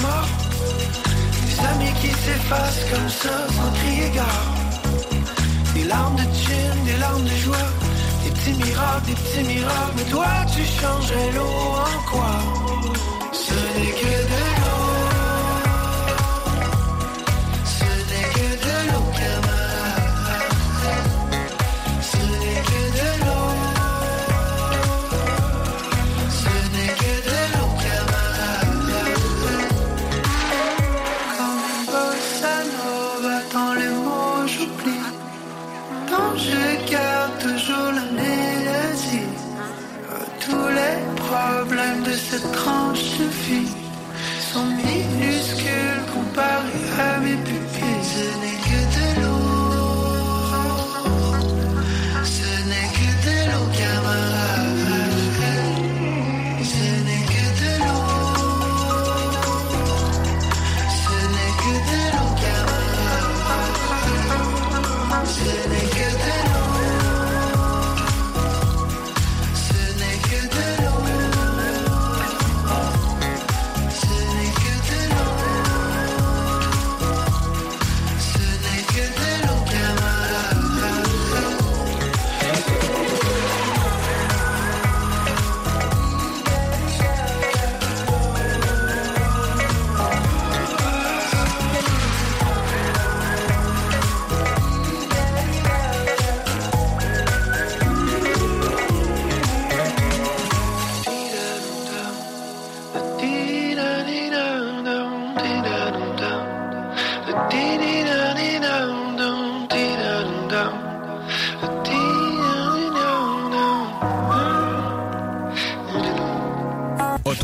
[0.00, 0.28] mort.
[1.46, 4.54] Des amis qui s'effacent comme ça sans crier gare.
[5.74, 7.68] Des larmes de chin, des larmes de joie.
[8.24, 9.94] Des petits miracles, des petits miracles.
[9.96, 11.54] Mais toi, tu changerais l'eau
[11.86, 12.61] en quoi?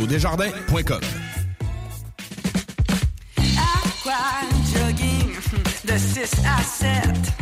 [0.09, 1.01] desjardins.com.
[5.85, 7.38] De 6 à 7.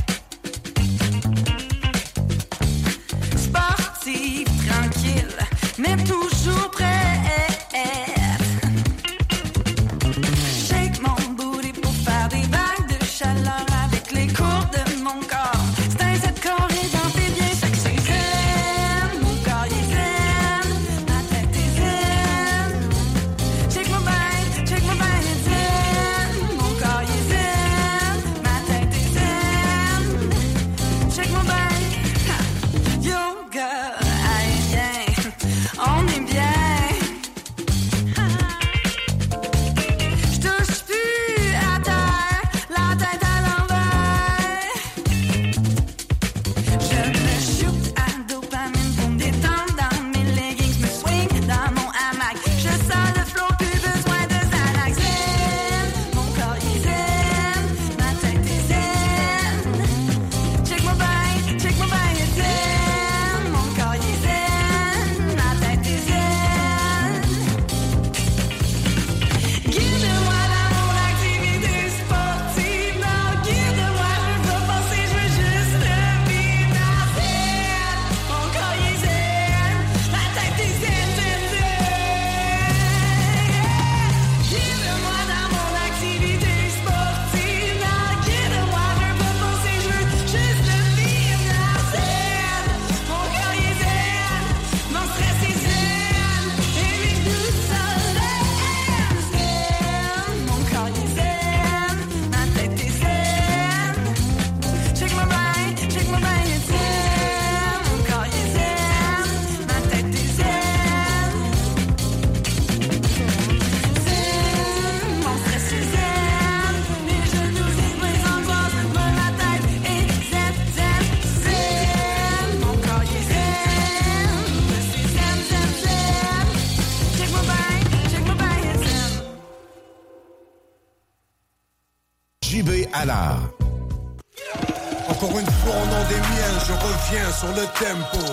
[137.78, 138.24] Tempo.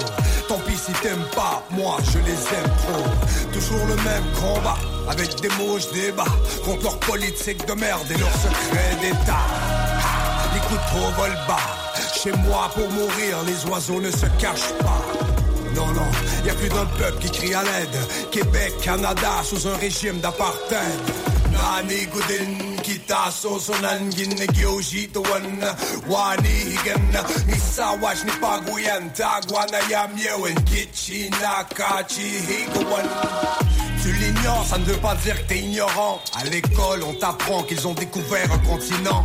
[0.47, 3.05] Tant pis si t'aimes pas, moi je les aime trop.
[3.53, 4.77] Toujours le même combat,
[5.09, 6.25] avec des mots je débat.
[6.65, 9.45] Contre leur politique de merde et leurs secrets d'État.
[10.53, 11.57] Les coups trop volent bas.
[12.21, 15.01] Chez moi, pour mourir, les oiseaux ne se cachent pas.
[15.75, 16.07] Non, non,
[16.45, 17.97] y a plus d'un peuple qui crie à l'aide.
[18.31, 20.99] Québec, Canada, sous un régime d'apartheid.
[22.83, 25.45] Kita so sonan gin gyoji to wan
[26.11, 27.01] wani higan
[28.25, 33.07] ni paguyan tagwana yam yewen kichi nakachi higawan
[34.03, 36.19] tu l'ignores, ça ne veut pas dire que t'es ignorant.
[36.37, 39.23] À l'école, on t'apprend qu'ils ont découvert un continent.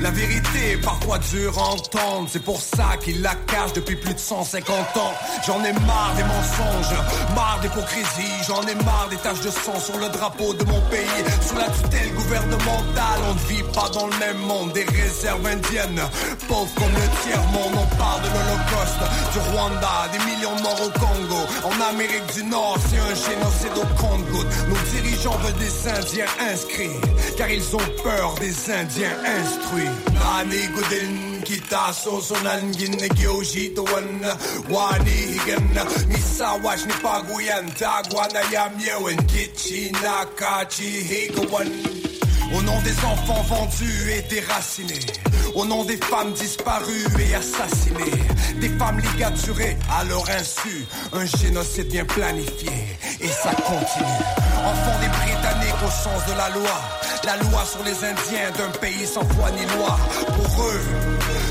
[0.00, 4.14] La vérité est parfois dure à entendre, c'est pour ça qu'ils la cachent depuis plus
[4.14, 5.14] de 150 ans.
[5.46, 6.94] J'en ai marre des mensonges,
[7.34, 11.24] marre d'hypocrisie, j'en ai marre des taches de sang sur le drapeau de mon pays.
[11.46, 14.72] Sous la tutelle gouvernementale, on ne vit pas dans le même monde.
[14.72, 16.02] Des réserves indiennes,
[16.48, 20.90] pauvres comme le tiers-monde, on parle de l'Holocauste, du Rwanda, des millions de morts au
[20.98, 21.40] Congo.
[21.64, 24.68] En Amérique du Nord, c'est un génocide au compte-gouttes.
[24.68, 27.00] Nos dirigeants veulent des Indiens inscrits,
[27.36, 29.83] car ils ont peur des Indiens instruits.
[35.34, 35.64] Higan
[42.56, 45.00] au nom des enfants vendus et déracinés,
[45.54, 48.22] au nom des femmes disparues et assassinées,
[48.60, 52.70] des femmes ligaturées à leur insu, un génocide bien planifié
[53.20, 54.24] et ça continue.
[54.64, 56.76] Enfants des Britanniques au sens de la loi,
[57.24, 59.96] la loi sur les Indiens d'un pays sans foi ni loi.
[60.26, 60.80] Pour eux,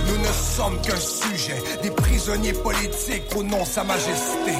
[0.07, 4.55] nous ne sommes qu'un sujet, des prisonniers politiques au nom Sa Majesté.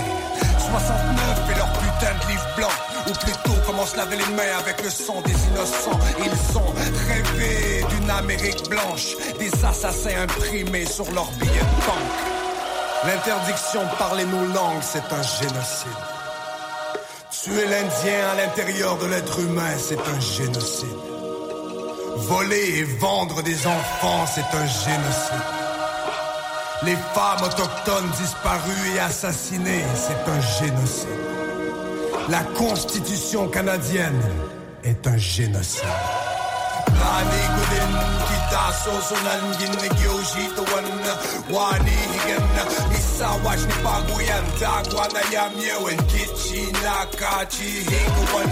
[0.60, 2.76] 69 et leur putain de livre blanc.
[3.08, 6.00] Ou plutôt comment se laver les mains avec le sang des innocents.
[6.20, 6.74] Ils ont
[7.08, 9.16] rêvé d'une Amérique blanche.
[9.40, 13.06] Des assassins imprimés sur leurs billets de banque.
[13.06, 16.23] L'interdiction de parler nos langues, c'est un génocide
[17.44, 20.88] Tuer l'Indien à l'intérieur de l'être humain, c'est un génocide
[22.16, 25.64] Voler et vendre des enfants, c'est un génocide
[26.86, 31.08] les femmes autochtones disparues et assassinées, c'est un génocide.
[32.30, 34.22] La Constitution canadienne
[34.84, 35.84] est un génocide.
[37.04, 37.92] Rani gudin
[38.28, 40.88] kita so sonan gin gyoji to wan
[41.56, 42.44] wani higan
[42.92, 48.50] ni sawash ni paguyan tagwana yam yewen kichi nakachi higawan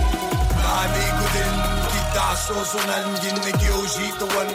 [0.64, 1.56] Rani gudin
[1.93, 4.49] kita so sonan gin gyoji to wan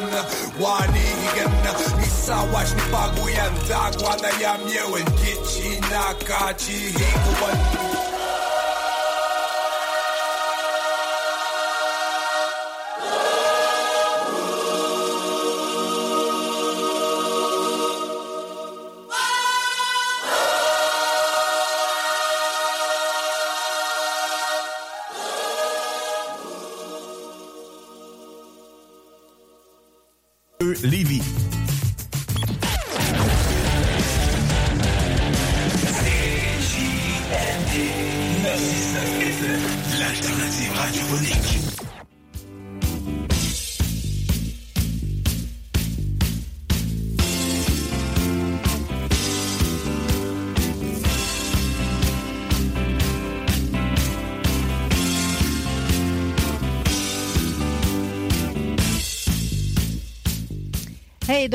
[0.61, 1.07] wani.
[1.23, 1.53] higan
[2.01, 7.96] ni sawash ni paguyan tagwana yam yewen kichi nakachi higawan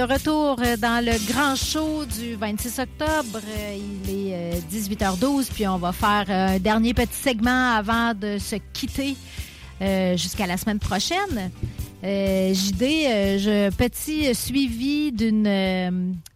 [0.08, 3.40] de retour euh, dans le grand show du 26 octobre.
[3.46, 8.40] Euh, Il est euh, 18h12, puis on va faire un dernier petit segment avant de
[8.40, 9.16] se quitter
[9.82, 11.52] euh, jusqu'à la semaine prochaine.
[12.04, 15.92] Euh, JD, euh, je, petit suivi d'une euh,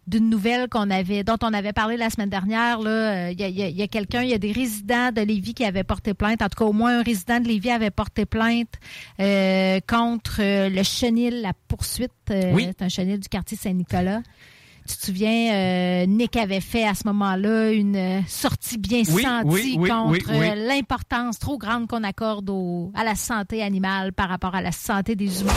[0.06, 2.78] d'une nouvelle qu'on avait, dont on avait parlé la semaine dernière.
[2.80, 2.90] là.
[2.90, 5.82] Euh, Il y a, a- quelqu'un, il y a des résidents de Lévis qui avaient
[5.82, 6.40] porté plainte.
[6.42, 8.68] En tout cas, au moins un résident de Lévis avait porté plainte
[9.18, 12.12] euh, contre euh, le chenil, la poursuite.
[12.30, 12.66] Euh, Oui.
[12.68, 14.20] C'est un chenil du quartier Saint-Nicolas.
[14.86, 19.22] Tu te souviens, euh, Nick avait fait à ce moment-là une euh, sortie bien Oui,
[19.22, 24.12] sentie oui, oui, contre euh, l'importance trop grande qu'on accorde au, à la santé animale
[24.12, 25.52] par rapport à la santé des humains.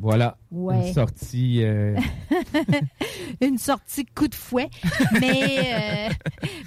[0.00, 0.36] Voilà.
[0.50, 0.88] Ouais.
[0.88, 1.60] Une sortie.
[1.64, 1.96] euh,
[3.40, 4.68] une sortie coup de fouet.
[5.20, 6.12] Mais, euh,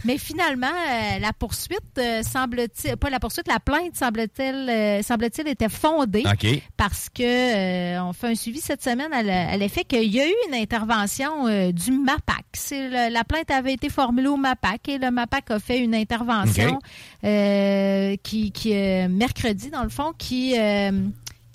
[0.05, 5.47] mais finalement, euh, la poursuite, euh, semble-t-il, pas la poursuite, la plainte, semble-t-il, euh, semble-t-il,
[5.47, 6.23] était fondée.
[6.25, 6.47] OK.
[6.77, 10.33] Parce que euh, on fait un suivi cette semaine à, l'effet qu'il y a eu
[10.49, 12.45] une intervention euh, du MAPAC.
[12.71, 16.79] Le- la plainte avait été formulée au MAPAC et le MAPAC a fait une intervention
[17.23, 20.91] euh, qui, qui euh, mercredi, dans le fond, qui, euh,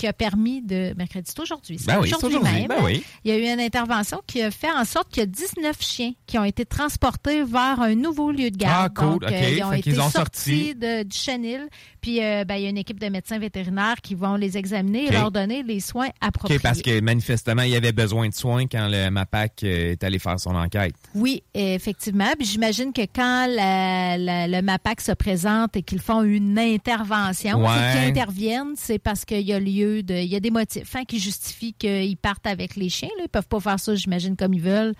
[0.07, 0.95] qui a permis de.
[0.97, 1.79] Mercredi, c'est aujourd'hui.
[1.79, 2.69] c'est Ben oui, c'est aujourd'hui aujourd'hui, même.
[2.69, 3.03] ben oui.
[3.25, 5.77] Il y a eu une intervention qui a fait en sorte qu'il y a 19
[5.81, 8.93] chiens qui ont été transportés vers un nouveau lieu de garde.
[8.97, 9.31] Ah, cool, Donc, OK.
[9.51, 10.75] ils ont Fait été ont sortis sorti.
[10.77, 11.67] de- du chenil.
[12.01, 15.07] Puis, euh, ben, il y a une équipe de médecins vétérinaires qui vont les examiner
[15.07, 16.59] et leur donner les soins appropriés.
[16.59, 20.05] OK, parce que manifestement, il y avait besoin de soins quand le MAPAC euh, est
[20.05, 20.95] allé faire son enquête.
[21.17, 22.31] Oui, effectivement.
[22.39, 27.59] Puis j'imagine que quand la- la- le MAPAC se présente et qu'ils font une intervention,
[27.61, 27.67] Ouais.
[27.93, 31.19] qu'ils interviennent, c'est parce qu'il y a lieu Il y a des motifs hein, qui
[31.19, 33.11] justifient qu'ils partent avec les chiens.
[33.19, 33.25] Là.
[33.25, 34.95] Ils peuvent pas faire ça, j'imagine, comme ils veulent.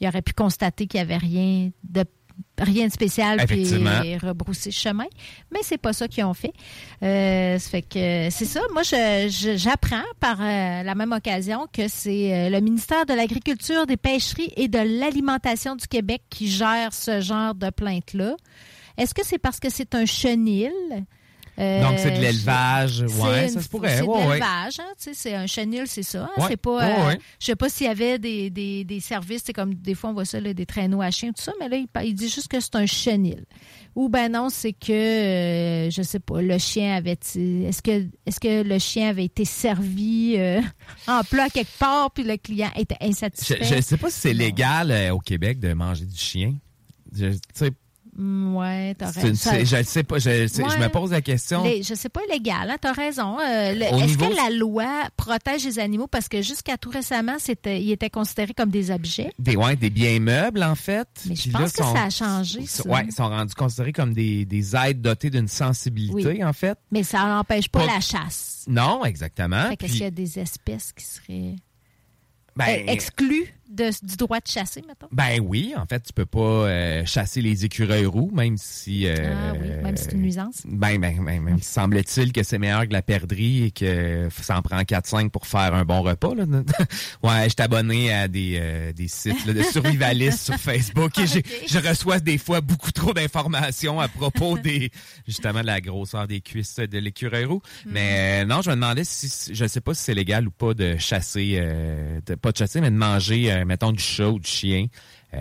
[0.00, 2.04] Ils auraient pu constater qu'il n'y avait rien de
[2.58, 5.06] rien de spécial puis rebrousser chemin
[5.52, 6.52] mais c'est pas ça qu'ils ont fait
[7.02, 12.34] Euh, ça fait que c'est ça moi j'apprends par euh, la même occasion que c'est
[12.34, 17.20] euh, le ministère de l'agriculture des pêcheries et de l'alimentation du Québec qui gère ce
[17.20, 18.36] genre de plainte là
[18.96, 20.72] est-ce que c'est parce que c'est un chenil
[21.60, 23.02] Euh, Donc, c'est de l'élevage.
[23.02, 23.96] Ouais, ça se pourrait.
[23.96, 24.28] C'est de Ouais, ouais.
[24.34, 26.24] l'élevage, hein, tu sais, c'est un chenil, c'est ça.
[26.36, 27.10] hein, C'est pas.
[27.10, 27.16] euh.
[27.38, 30.14] Je sais pas s'il y avait des, des, des services, c'est comme des fois on
[30.14, 32.58] voit ça, là, des traîneaux à chiens, tout ça, mais là, il, dit juste que
[32.60, 33.44] c'est un chenil.
[33.94, 38.40] Ou ben non, c'est que euh, je sais pas, le chien avait est-ce que est-ce
[38.40, 40.60] que le chien avait été servi euh,
[41.08, 43.58] en plat quelque part puis le client était insatisfait.
[43.62, 46.54] je sais pas si c'est légal au Québec de manger du chien.
[47.12, 47.32] Je,
[48.20, 49.50] ouais, t'as raison.
[49.64, 50.18] je le sais pas.
[50.18, 51.64] Je, me pose la question.
[51.64, 53.38] Les- je sais pas légal, hein, t'as raison.
[53.40, 56.06] Euh, Est-ce niveau- que la loi protège les animaux?
[56.06, 59.32] Parce que jusqu'à tout récemment, c'était, ils étaient considérés comme des objets.
[59.38, 61.08] Des, ouais, des biens meubles, en fait.
[61.26, 62.86] Mais je Puis pense là, que sont- ça a changé, ça.
[62.88, 66.44] Ouais, ils sont rendus considérés comme des, des êtres dotés d'une sensibilité, Oui.
[66.44, 66.78] en fait.
[66.90, 68.64] Mais ça n'empêche pas, Pas- la chasse.
[68.68, 69.68] Non, exactement.
[69.70, 71.56] Fait Puis, qu'il y a des espèces qui seraient
[72.56, 73.54] ben, euh, exclues?
[73.70, 75.06] De- du droit de chasser, mettons?
[75.12, 79.06] ben oui, en fait, tu peux pas euh, chasser les écureuils roux, même si...
[79.06, 80.62] euh, ah oui, même si c'est une nuisance.
[80.64, 84.62] Ben, ben, ben, même semble-t-il que c'est meilleur que la perdrix et que ça en
[84.62, 86.34] prend 4-5 pour faire un bon repas.
[86.34, 86.44] Là.
[87.22, 91.26] ouais, je suis abonné à des, euh, des sites là, de survivalistes sur Facebook et
[91.28, 94.90] j'ai- je reçois des fois beaucoup trop d'informations à propos des
[95.26, 97.62] justement de la grosseur des cuisses de l'écureuil roux.
[97.86, 100.74] Mais euh, non, je me demandais si je sais pas si c'est légal ou pas
[100.74, 104.38] de chasser, euh, de, pas de chasser, mais de manger, euh, mettons, du chat ou
[104.38, 104.86] du chien.
[105.32, 105.38] Euh,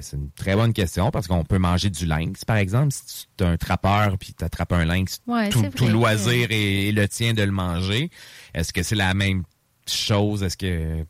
[0.00, 2.92] c'est une très bonne question parce qu'on peut manger du lynx, par exemple.
[2.92, 6.92] Si tu es un trappeur puis tu attrapes un lynx, Ouais, tout, loisir est, est
[6.92, 8.10] le tien de le manger.
[8.54, 9.42] Est-ce que c'est la même
[9.86, 10.42] chose?
[10.42, 11.04] Est-ce que...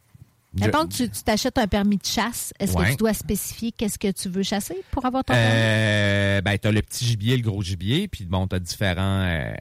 [0.59, 3.99] Mettons que tu tu t'achètes un permis de chasse, est-ce que tu dois spécifier qu'est-ce
[3.99, 5.49] que tu veux chasser pour avoir ton permis?
[5.55, 9.53] Euh, ben, t'as le petit gibier, le gros gibier, puis bon, t'as différents, euh,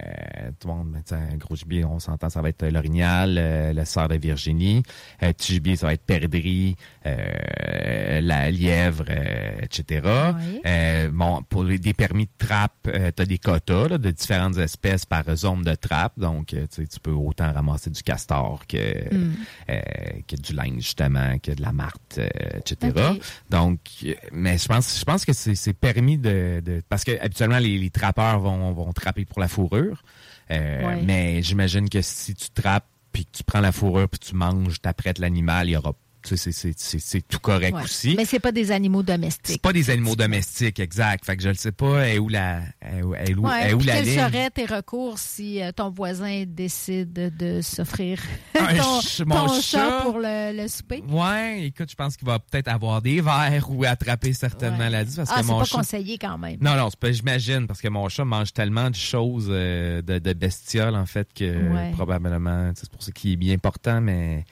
[0.60, 3.74] tout le monde, ben, tu un gros gibier, on s'entend, ça va être l'orignal, euh,
[3.74, 4.84] le cerf de Virginie,
[5.24, 6.76] euh, petit gibier, ça va être perdrix,
[7.06, 10.02] euh, la lièvre, euh, etc.
[10.06, 10.62] Ouais.
[10.66, 14.58] Euh, bon, pour les, des permis de trappe, euh, t'as des quotas là, de différentes
[14.58, 18.94] espèces par zone de trappe, donc euh, tu tu peux autant ramasser du castor que,
[19.14, 19.34] Mm.
[19.70, 19.82] euh,
[20.28, 22.28] que du linge, justement, que de la martre, euh,
[22.60, 22.94] etc.
[23.16, 23.22] Ok.
[23.50, 27.58] Donc, euh, mais je pense, je pense que c'est permis de, de- parce que habituellement
[27.60, 30.04] les, les trappeurs vont, vont trapper pour la fourrure,
[30.52, 31.02] Euh, Ouais.
[31.04, 34.82] mais j'imagine que si tu trappes puis que tu prends la fourrure puis tu manges,
[34.82, 35.94] t'apprêtes l'animal, il y aura,
[36.26, 37.84] c'est- tout correct Ouais.
[37.84, 38.16] aussi.
[38.18, 39.46] Mais c'est pas des animaux domestiques.
[39.48, 41.26] C'est pas des animaux domestiques, exact.
[41.26, 43.74] Fait que je ne sais pas est où la, est où, est où- Ouais, est
[43.74, 48.20] où puis la quels seraient tes recours si euh, ton voisin décide de s'offrir
[48.60, 50.02] Un ton, ton chat chat?
[50.04, 51.04] pour le, le souper?
[51.10, 54.78] Ouais, écoute, je pense qu'il va peut-être avoir des vers ou attraper certaines Ouais.
[54.80, 55.78] maladies parce ah, c'est pas chat.
[55.78, 56.58] conseillé quand même.
[56.62, 60.20] Non, non, c'est pas, j'imagine, parce que mon chat mange tellement de choses euh, de,
[60.20, 64.46] de bestioles, en fait, que probablement, c'est pour ça qu'il est bien portant, mais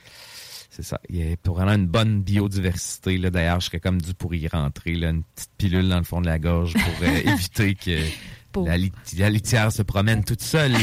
[0.74, 0.99] c'est ça.
[1.09, 3.30] Il y a pour vraiment une bonne biodiversité, là.
[3.30, 6.22] D'ailleurs, je serais comme dû pour y rentrer, là, une petite pilule dans le fond
[6.22, 7.99] de la gorge pour euh, éviter que
[8.65, 10.74] la, lit- la litière se promène toute seule.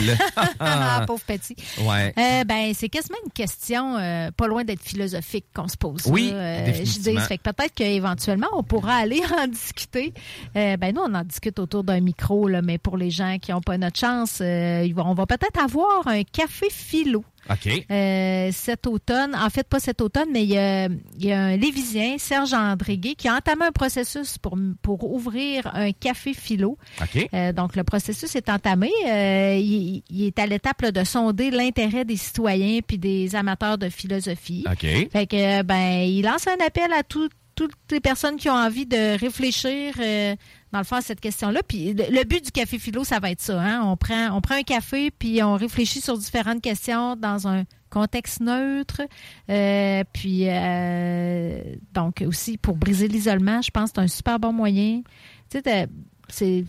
[0.60, 1.56] Ah, pauvre petit.
[1.80, 2.12] Ouais.
[2.18, 6.02] Euh, ben, c'est quasiment une question euh, pas loin d'être philosophique qu'on se pose.
[6.06, 6.62] Oui, là.
[6.62, 7.12] Définitivement.
[7.16, 10.12] Je dis, fait que peut-être qu'éventuellement, on pourra aller en discuter.
[10.54, 13.60] Ben, nous, on en discute autour d'un micro, là, mais pour les gens qui n'ont
[13.62, 17.24] pas notre chance, on va peut-être avoir un café philo.
[17.50, 17.86] OK.
[17.90, 21.40] Euh, cet automne, en fait pas cet automne, mais il y a, il y a
[21.40, 26.76] un Lévisien, Serge Andrégué, qui a entamé un processus pour, pour ouvrir un café philo.
[27.00, 27.28] OK.
[27.32, 28.90] Euh, donc, le processus est entamé.
[29.06, 33.88] Euh, il, il est à l'étape de sonder l'intérêt des citoyens puis des amateurs de
[33.88, 34.64] philosophie.
[34.70, 34.86] OK.
[35.10, 37.28] Fait que, ben, il lance un appel à tout-
[37.66, 40.36] toutes les personnes qui ont envie de réfléchir, euh,
[40.70, 41.60] dans le fond, à cette question-là.
[41.66, 43.60] Puis le, le but du café philo, ça va être ça.
[43.60, 43.82] Hein?
[43.84, 48.40] On, prend, on prend un café, puis on réfléchit sur différentes questions dans un contexte
[48.40, 49.02] neutre.
[49.50, 51.60] Euh, puis, euh,
[51.92, 55.02] donc, aussi, pour briser l'isolement, je pense que c'est un super bon moyen.
[55.50, 55.88] Tu sais,
[56.28, 56.64] c'est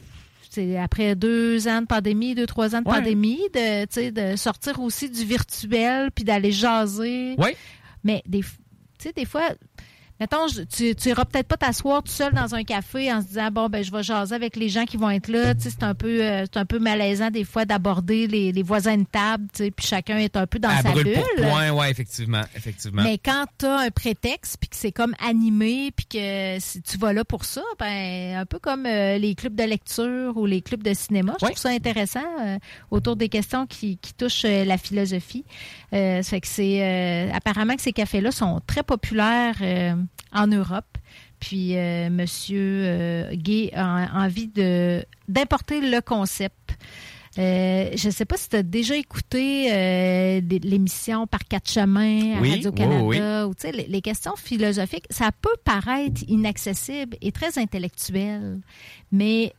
[0.52, 2.96] c'est après deux ans de pandémie, deux, trois ans de Ouais.
[2.96, 7.36] pandémie, de, de sortir aussi du virtuel puis d'aller jaser.
[7.38, 7.50] Oui.
[8.04, 8.56] Mais des, f-
[8.98, 9.50] tu sais, des fois,
[10.20, 13.50] mettons, tu, tu iras peut-être pas t'asseoir tout seul dans un café en se disant,
[13.52, 15.56] bon, ben, je vais jaser avec les gens qui vont être là.
[15.56, 18.64] Tu sais, c'est un peu, euh, c'est un peu malaisant des fois d'aborder les, les
[18.64, 21.14] voisins de table, tu sais, puis chacun est un peu dans à sa bulle.
[21.38, 23.04] point, ouais, effectivement, effectivement.
[23.04, 26.98] Mais quand tu as un prétexte, puis que c'est comme animé, puis que si tu
[26.98, 30.62] vas là pour ça, ben un peu comme euh, les clubs de lecture ou les
[30.62, 32.58] clubs de cinéma, je trouve ça intéressant euh,
[32.92, 35.46] autour des questions qui, qui touchent euh, la philosophie.
[35.94, 39.96] Euh, ça fait que c'est euh, apparemment que ces cafés-là sont très populaires euh,
[40.34, 40.98] en Europe.
[41.40, 46.78] Puis euh, Monsieur euh, Gay a envie de d'importer le concept.
[47.38, 52.36] Euh, je ne sais pas si tu as déjà écouté euh, l'émission Par quatre chemins
[52.38, 55.06] à Oui, Radio-Canada oui, ou tu sais, les, les questions philosophiques.
[55.12, 58.60] Ça peut paraître inaccessible et très intellectuel,
[59.12, 59.54] mais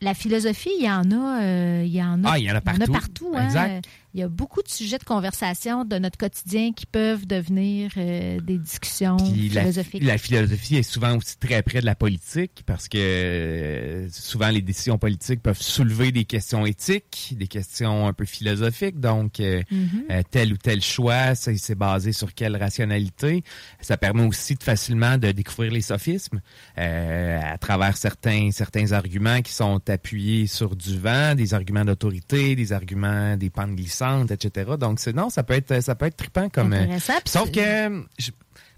[0.00, 2.54] la philosophie, il y en a, euh, il y en a, Ah, il y en
[2.54, 2.92] a partout.
[2.92, 3.44] partout, hein.
[3.44, 3.86] Exact.
[4.12, 8.40] Il y a beaucoup de sujets de conversation de notre quotidien qui peuvent devenir euh,
[8.40, 10.02] des discussions Puis philosophiques.
[10.02, 14.62] la philosophie est souvent aussi très près de la politique parce que euh, souvent les
[14.62, 18.98] décisions politiques peuvent soulever des questions éthiques, des questions un peu philosophiques.
[18.98, 20.04] Donc, euh, Mhm.
[20.10, 23.44] euh, tel ou tel choix, c'est basé sur quelle rationalité.
[23.80, 26.40] Ça permet aussi de facilement de découvrir les sophismes
[26.76, 32.72] à travers certains certains arguments qui sont appuyés sur du vent, des arguments d'autorité, des
[32.72, 33.74] arguments des pentes
[34.30, 34.72] etc.
[34.78, 36.72] Donc, c'est non, ça peut être ça peut être trippant comme.
[36.72, 37.14] euh, Intéressant.
[37.26, 38.30] Sauf que je-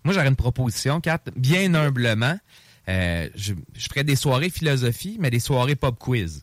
[0.04, 2.36] moi, j'aurais une proposition, Kat, bien humblement.
[2.88, 6.42] Euh, je, je ferais des soirées philosophie, mais des soirées pop quiz.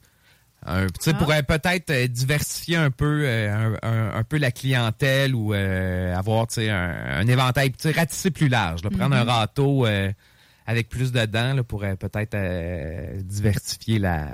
[0.65, 1.17] Un, tu sais, Ah.
[1.17, 6.13] pourrait peut-être euh, diversifier un peu, euh, un, un- un peu la clientèle ou euh,
[6.15, 8.83] avoir, tu sais, un, un éventail, tu sais, ratisser plus large.
[8.83, 8.89] là.
[8.89, 10.11] prendre un râteau euh,
[10.65, 12.35] avec plus de dents là, pourrait peut-être
[13.23, 14.27] diversifier la.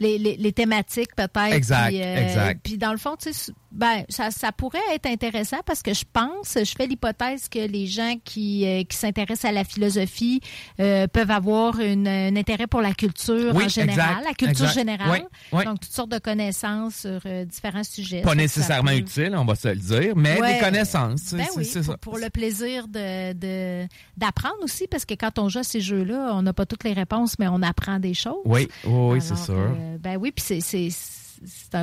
[0.00, 1.52] Les, les, les thématiques peut-être.
[1.52, 2.60] Exact, puis, euh, exact.
[2.62, 6.04] Puis dans le fond, tu sais, ben, ça, ça pourrait être intéressant parce que je
[6.10, 10.40] pense, je fais l'hypothèse que les gens qui, euh, qui s'intéressent à la philosophie
[10.80, 14.64] euh, peuvent avoir une, un intérêt pour la culture Oui, en général, exact, la culture
[14.66, 14.78] exact.
[14.78, 15.10] générale.
[15.10, 15.64] Oui, oui.
[15.64, 18.22] Donc, toutes sortes de connaissances sur différents sujets.
[18.22, 20.54] Pas nécessairement peut- utile, on va se le dire, mais Ouais.
[20.54, 21.34] des connaissances.
[21.34, 21.96] Ben oui, pour, ça.
[21.98, 23.86] pour le plaisir de de-
[24.16, 26.92] d'apprendre aussi, parce que quand on joue à ces jeux-là, on n'a pas toutes les
[26.92, 28.34] réponses, mais on apprend des choses.
[28.44, 29.76] Oui, oui, c'est sûr.
[29.86, 30.88] Euh, ben oui, puis c'est,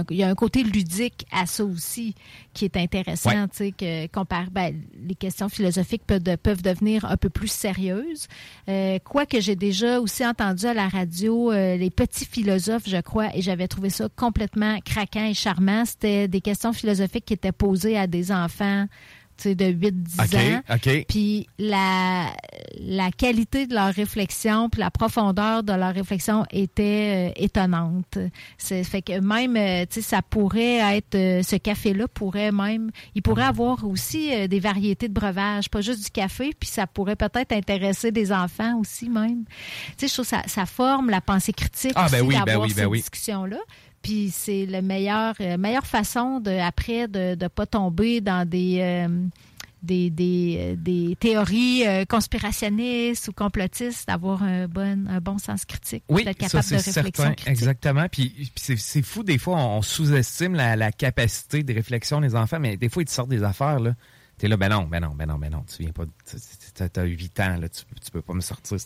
[0.10, 2.16] il y a un côté ludique à ça aussi
[2.54, 3.48] qui est intéressant, Ouais.
[3.50, 4.74] tu sais, que compare, ben,
[5.08, 8.28] les questions philosophiques peuvent, de- peuvent devenir un peu plus sérieuses.
[8.68, 13.36] Euh, Quoique j'ai déjà aussi entendu à la radio euh, les petits philosophes, je crois,
[13.36, 15.86] et j'avais trouvé ça complètement craquant et charmant.
[15.86, 18.88] C'était des questions philosophiques qui étaient posées à des enfants
[19.46, 20.76] de 8-10 OK, ans.
[20.76, 21.06] OK.
[21.08, 22.32] Puis la,
[22.80, 28.18] la qualité de leur réflexion, puis la profondeur de leur réflexion était euh, étonnante.
[28.58, 32.92] C'est fait que même, euh, tu sais, ça pourrait être, euh, ce café-là pourrait même,
[33.16, 37.16] il pourrait avoir aussi des variétés de breuvages, pas juste du café, puis ça pourrait
[37.16, 39.46] peut-être intéresser des enfants aussi même.
[39.98, 42.36] Tu sais, je trouve que ça, ça forme la pensée critique Ah, ben aussi oui,
[42.36, 43.00] ben d'avoir oui, ben cette oui.
[43.00, 43.58] discussion-là.
[44.04, 48.80] Puis c'est la meilleure, euh, meilleure façon de, après de ne pas tomber dans des,
[48.82, 49.08] euh,
[49.82, 55.66] des, des, euh, des théories euh, conspirationnistes ou complotistes, d'avoir un bon, un bon sens
[55.66, 57.48] critique, Oui, d'être capable c'est de réflexion certain, critique.
[57.50, 58.06] exactement.
[58.12, 62.36] Puis, puis c'est, c'est fou des fois, on, sous-estime la, la capacité de réflexion des
[62.36, 63.96] enfants, mais des fois ils te sortent des affaires là.
[64.38, 66.04] T'es là, ben non, ben non, ben non, ben non, tu viens pas,
[66.74, 68.78] t'as, t'as 8 ans là, tu, tu peux pas me sortir,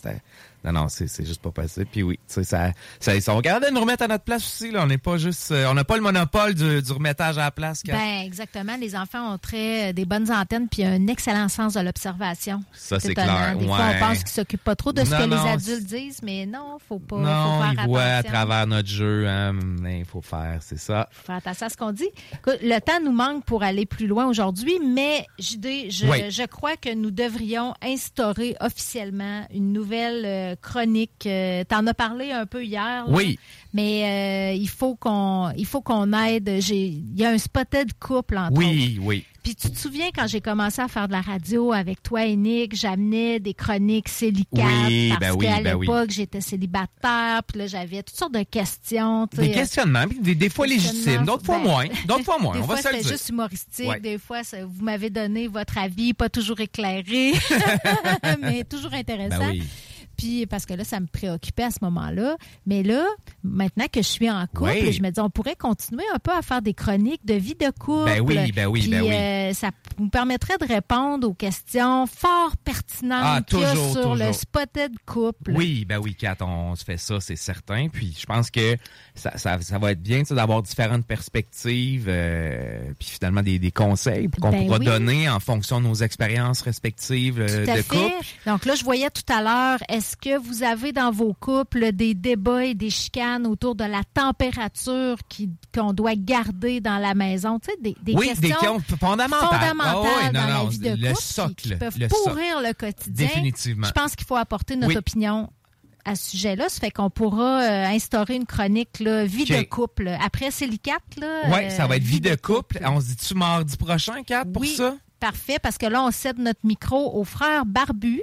[0.64, 1.86] non non, c'est, juste pas possible.
[1.90, 4.44] Puis oui, tu sais ça, ça, ça, on regarde de nous remettre à notre place
[4.44, 4.82] aussi là.
[4.82, 7.50] On n'est pas juste, euh, on n'a pas le monopole du, du remettage à la
[7.50, 7.82] place.
[7.82, 7.92] Kat.
[7.92, 8.76] Ben, exactement.
[8.76, 12.62] Les enfants ont très des bonnes antennes puis un excellent sens de l'observation.
[12.72, 13.96] Ça, c'est clair, Des fois, ouais.
[13.96, 16.44] on pense qu'ils s'occupent pas trop de ce Non, que non, les adultes disent, mais
[16.44, 17.16] non, faut pas.
[17.16, 20.78] faut non, faire ils voient à travers notre jeu, hein, mais il faut faire, c'est
[20.78, 21.08] ça.
[21.12, 22.08] Faut faire attention à ce qu'on dit.
[22.32, 26.30] Écoute, le temps nous manque pour aller plus loin aujourd'hui, mais JD, je, Oui.
[26.30, 31.26] je crois que nous devrions instaurer officiellement une nouvelle euh, chronique.
[31.26, 33.04] Euh, T'en as parlé un peu hier.
[33.08, 33.38] Oui.
[33.74, 36.56] Mais euh, il faut qu'on il faut qu'on aide.
[36.60, 38.58] J'ai- Il y a un spotted couple entre autres.
[38.58, 39.24] Oui, oui.
[39.42, 42.36] Puis tu te souviens quand j'ai commencé à faire de la radio avec toi et
[42.36, 44.48] Nick, j'amenais des chroniques célicates
[44.88, 45.86] Oui, parce ben oui, qu'à ben oui.
[45.86, 49.26] l'époque j'étais célibataire, puis là j'avais toutes sortes de questions.
[49.28, 52.54] tu Des questionnements, des, des fois légitimes, d'autres fois ben, moins, d'autres fois moins.
[52.56, 53.10] Des on va fois, se le dire.
[53.12, 53.88] juste humoristique.
[53.88, 54.00] Ouais.
[54.00, 57.32] Des fois, vous m'avez donné votre avis, pas toujours éclairé,
[58.42, 59.52] mais toujours intéressant.
[60.18, 62.36] Puis parce que là, ça me préoccupait à ce moment-là.
[62.66, 63.06] Mais là,
[63.42, 64.92] maintenant que je suis en couple, Oui.
[64.92, 67.70] je me dis, on pourrait continuer un peu à faire des chroniques de vie de
[67.78, 68.04] couple.
[68.06, 69.12] Ben oui, ben oui, Puis, ben oui.
[69.14, 74.32] euh, ça nous permettrait de répondre aux questions fort pertinentes Ah, a toujours, sur le
[74.32, 75.52] spotted couple.
[75.52, 77.88] Oui, ben oui, Kat, on se fait ça, c'est certain.
[77.88, 78.76] Puis je pense que
[79.14, 84.28] ça, ça, ça va être bien d'avoir différentes perspectives, euh, puis finalement des, des conseils
[84.40, 84.84] qu'on Ben pourra oui.
[84.84, 87.88] donner en fonction de nos expériences respectives euh, Tout à de fait.
[87.96, 88.26] couple.
[88.46, 92.14] Donc là, je voyais tout à l'heure, est-ce que vous avez dans vos couples des
[92.14, 95.16] débats et des chicanes autour de la température
[95.74, 97.58] qu'on doit garder dans la maison?
[97.58, 99.48] Tu sais, des, des oui, questions des questions fondamentales.
[99.60, 102.54] fondamentales Ah oui, non, dans la vie de le couple socle, qui, peuvent le pourrir
[102.54, 102.66] socle.
[102.68, 103.26] le quotidien.
[103.26, 103.86] Définitivement.
[103.86, 104.96] Je pense qu'il faut apporter notre Oui.
[104.98, 105.50] opinion
[106.04, 106.68] à ce sujet-là.
[106.68, 110.08] Ça fait qu'on pourra euh, instaurer une chronique là, vie de couple.
[110.24, 111.42] Après Silicate, là.
[111.48, 112.78] Oui, euh, ça va être vie de couple.
[112.84, 114.94] On se dit-tu mardi prochain, Kat, pour oui, ça?
[115.20, 118.22] Parfait, parce que là, on cède notre micro aux frères barbus.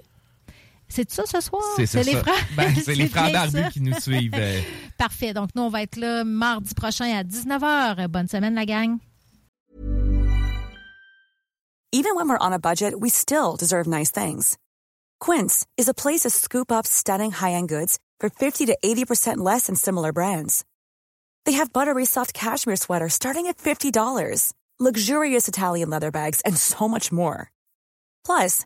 [0.96, 1.62] C'est ça ce soir?
[1.76, 2.48] C'est ça, les frères.
[2.56, 4.32] Ben, c'est les frères bien qui nous suivent.
[4.34, 4.62] euh.
[4.98, 5.34] Parfait.
[5.34, 8.08] Donc, nous, on va être là mardi prochain à 19h.
[8.08, 8.98] Bonne semaine, la gang.
[11.92, 14.58] Even when we're on a budget, we still deserve nice things.
[15.20, 19.68] Quince is a place to scoop up stunning high-end goods for 50 to 80% less
[19.68, 20.64] than similar brands.
[21.46, 26.88] They have buttery soft cashmere sweaters starting at $50, luxurious Italian leather bags, and so
[26.88, 27.52] much more.
[28.26, 28.66] Plus,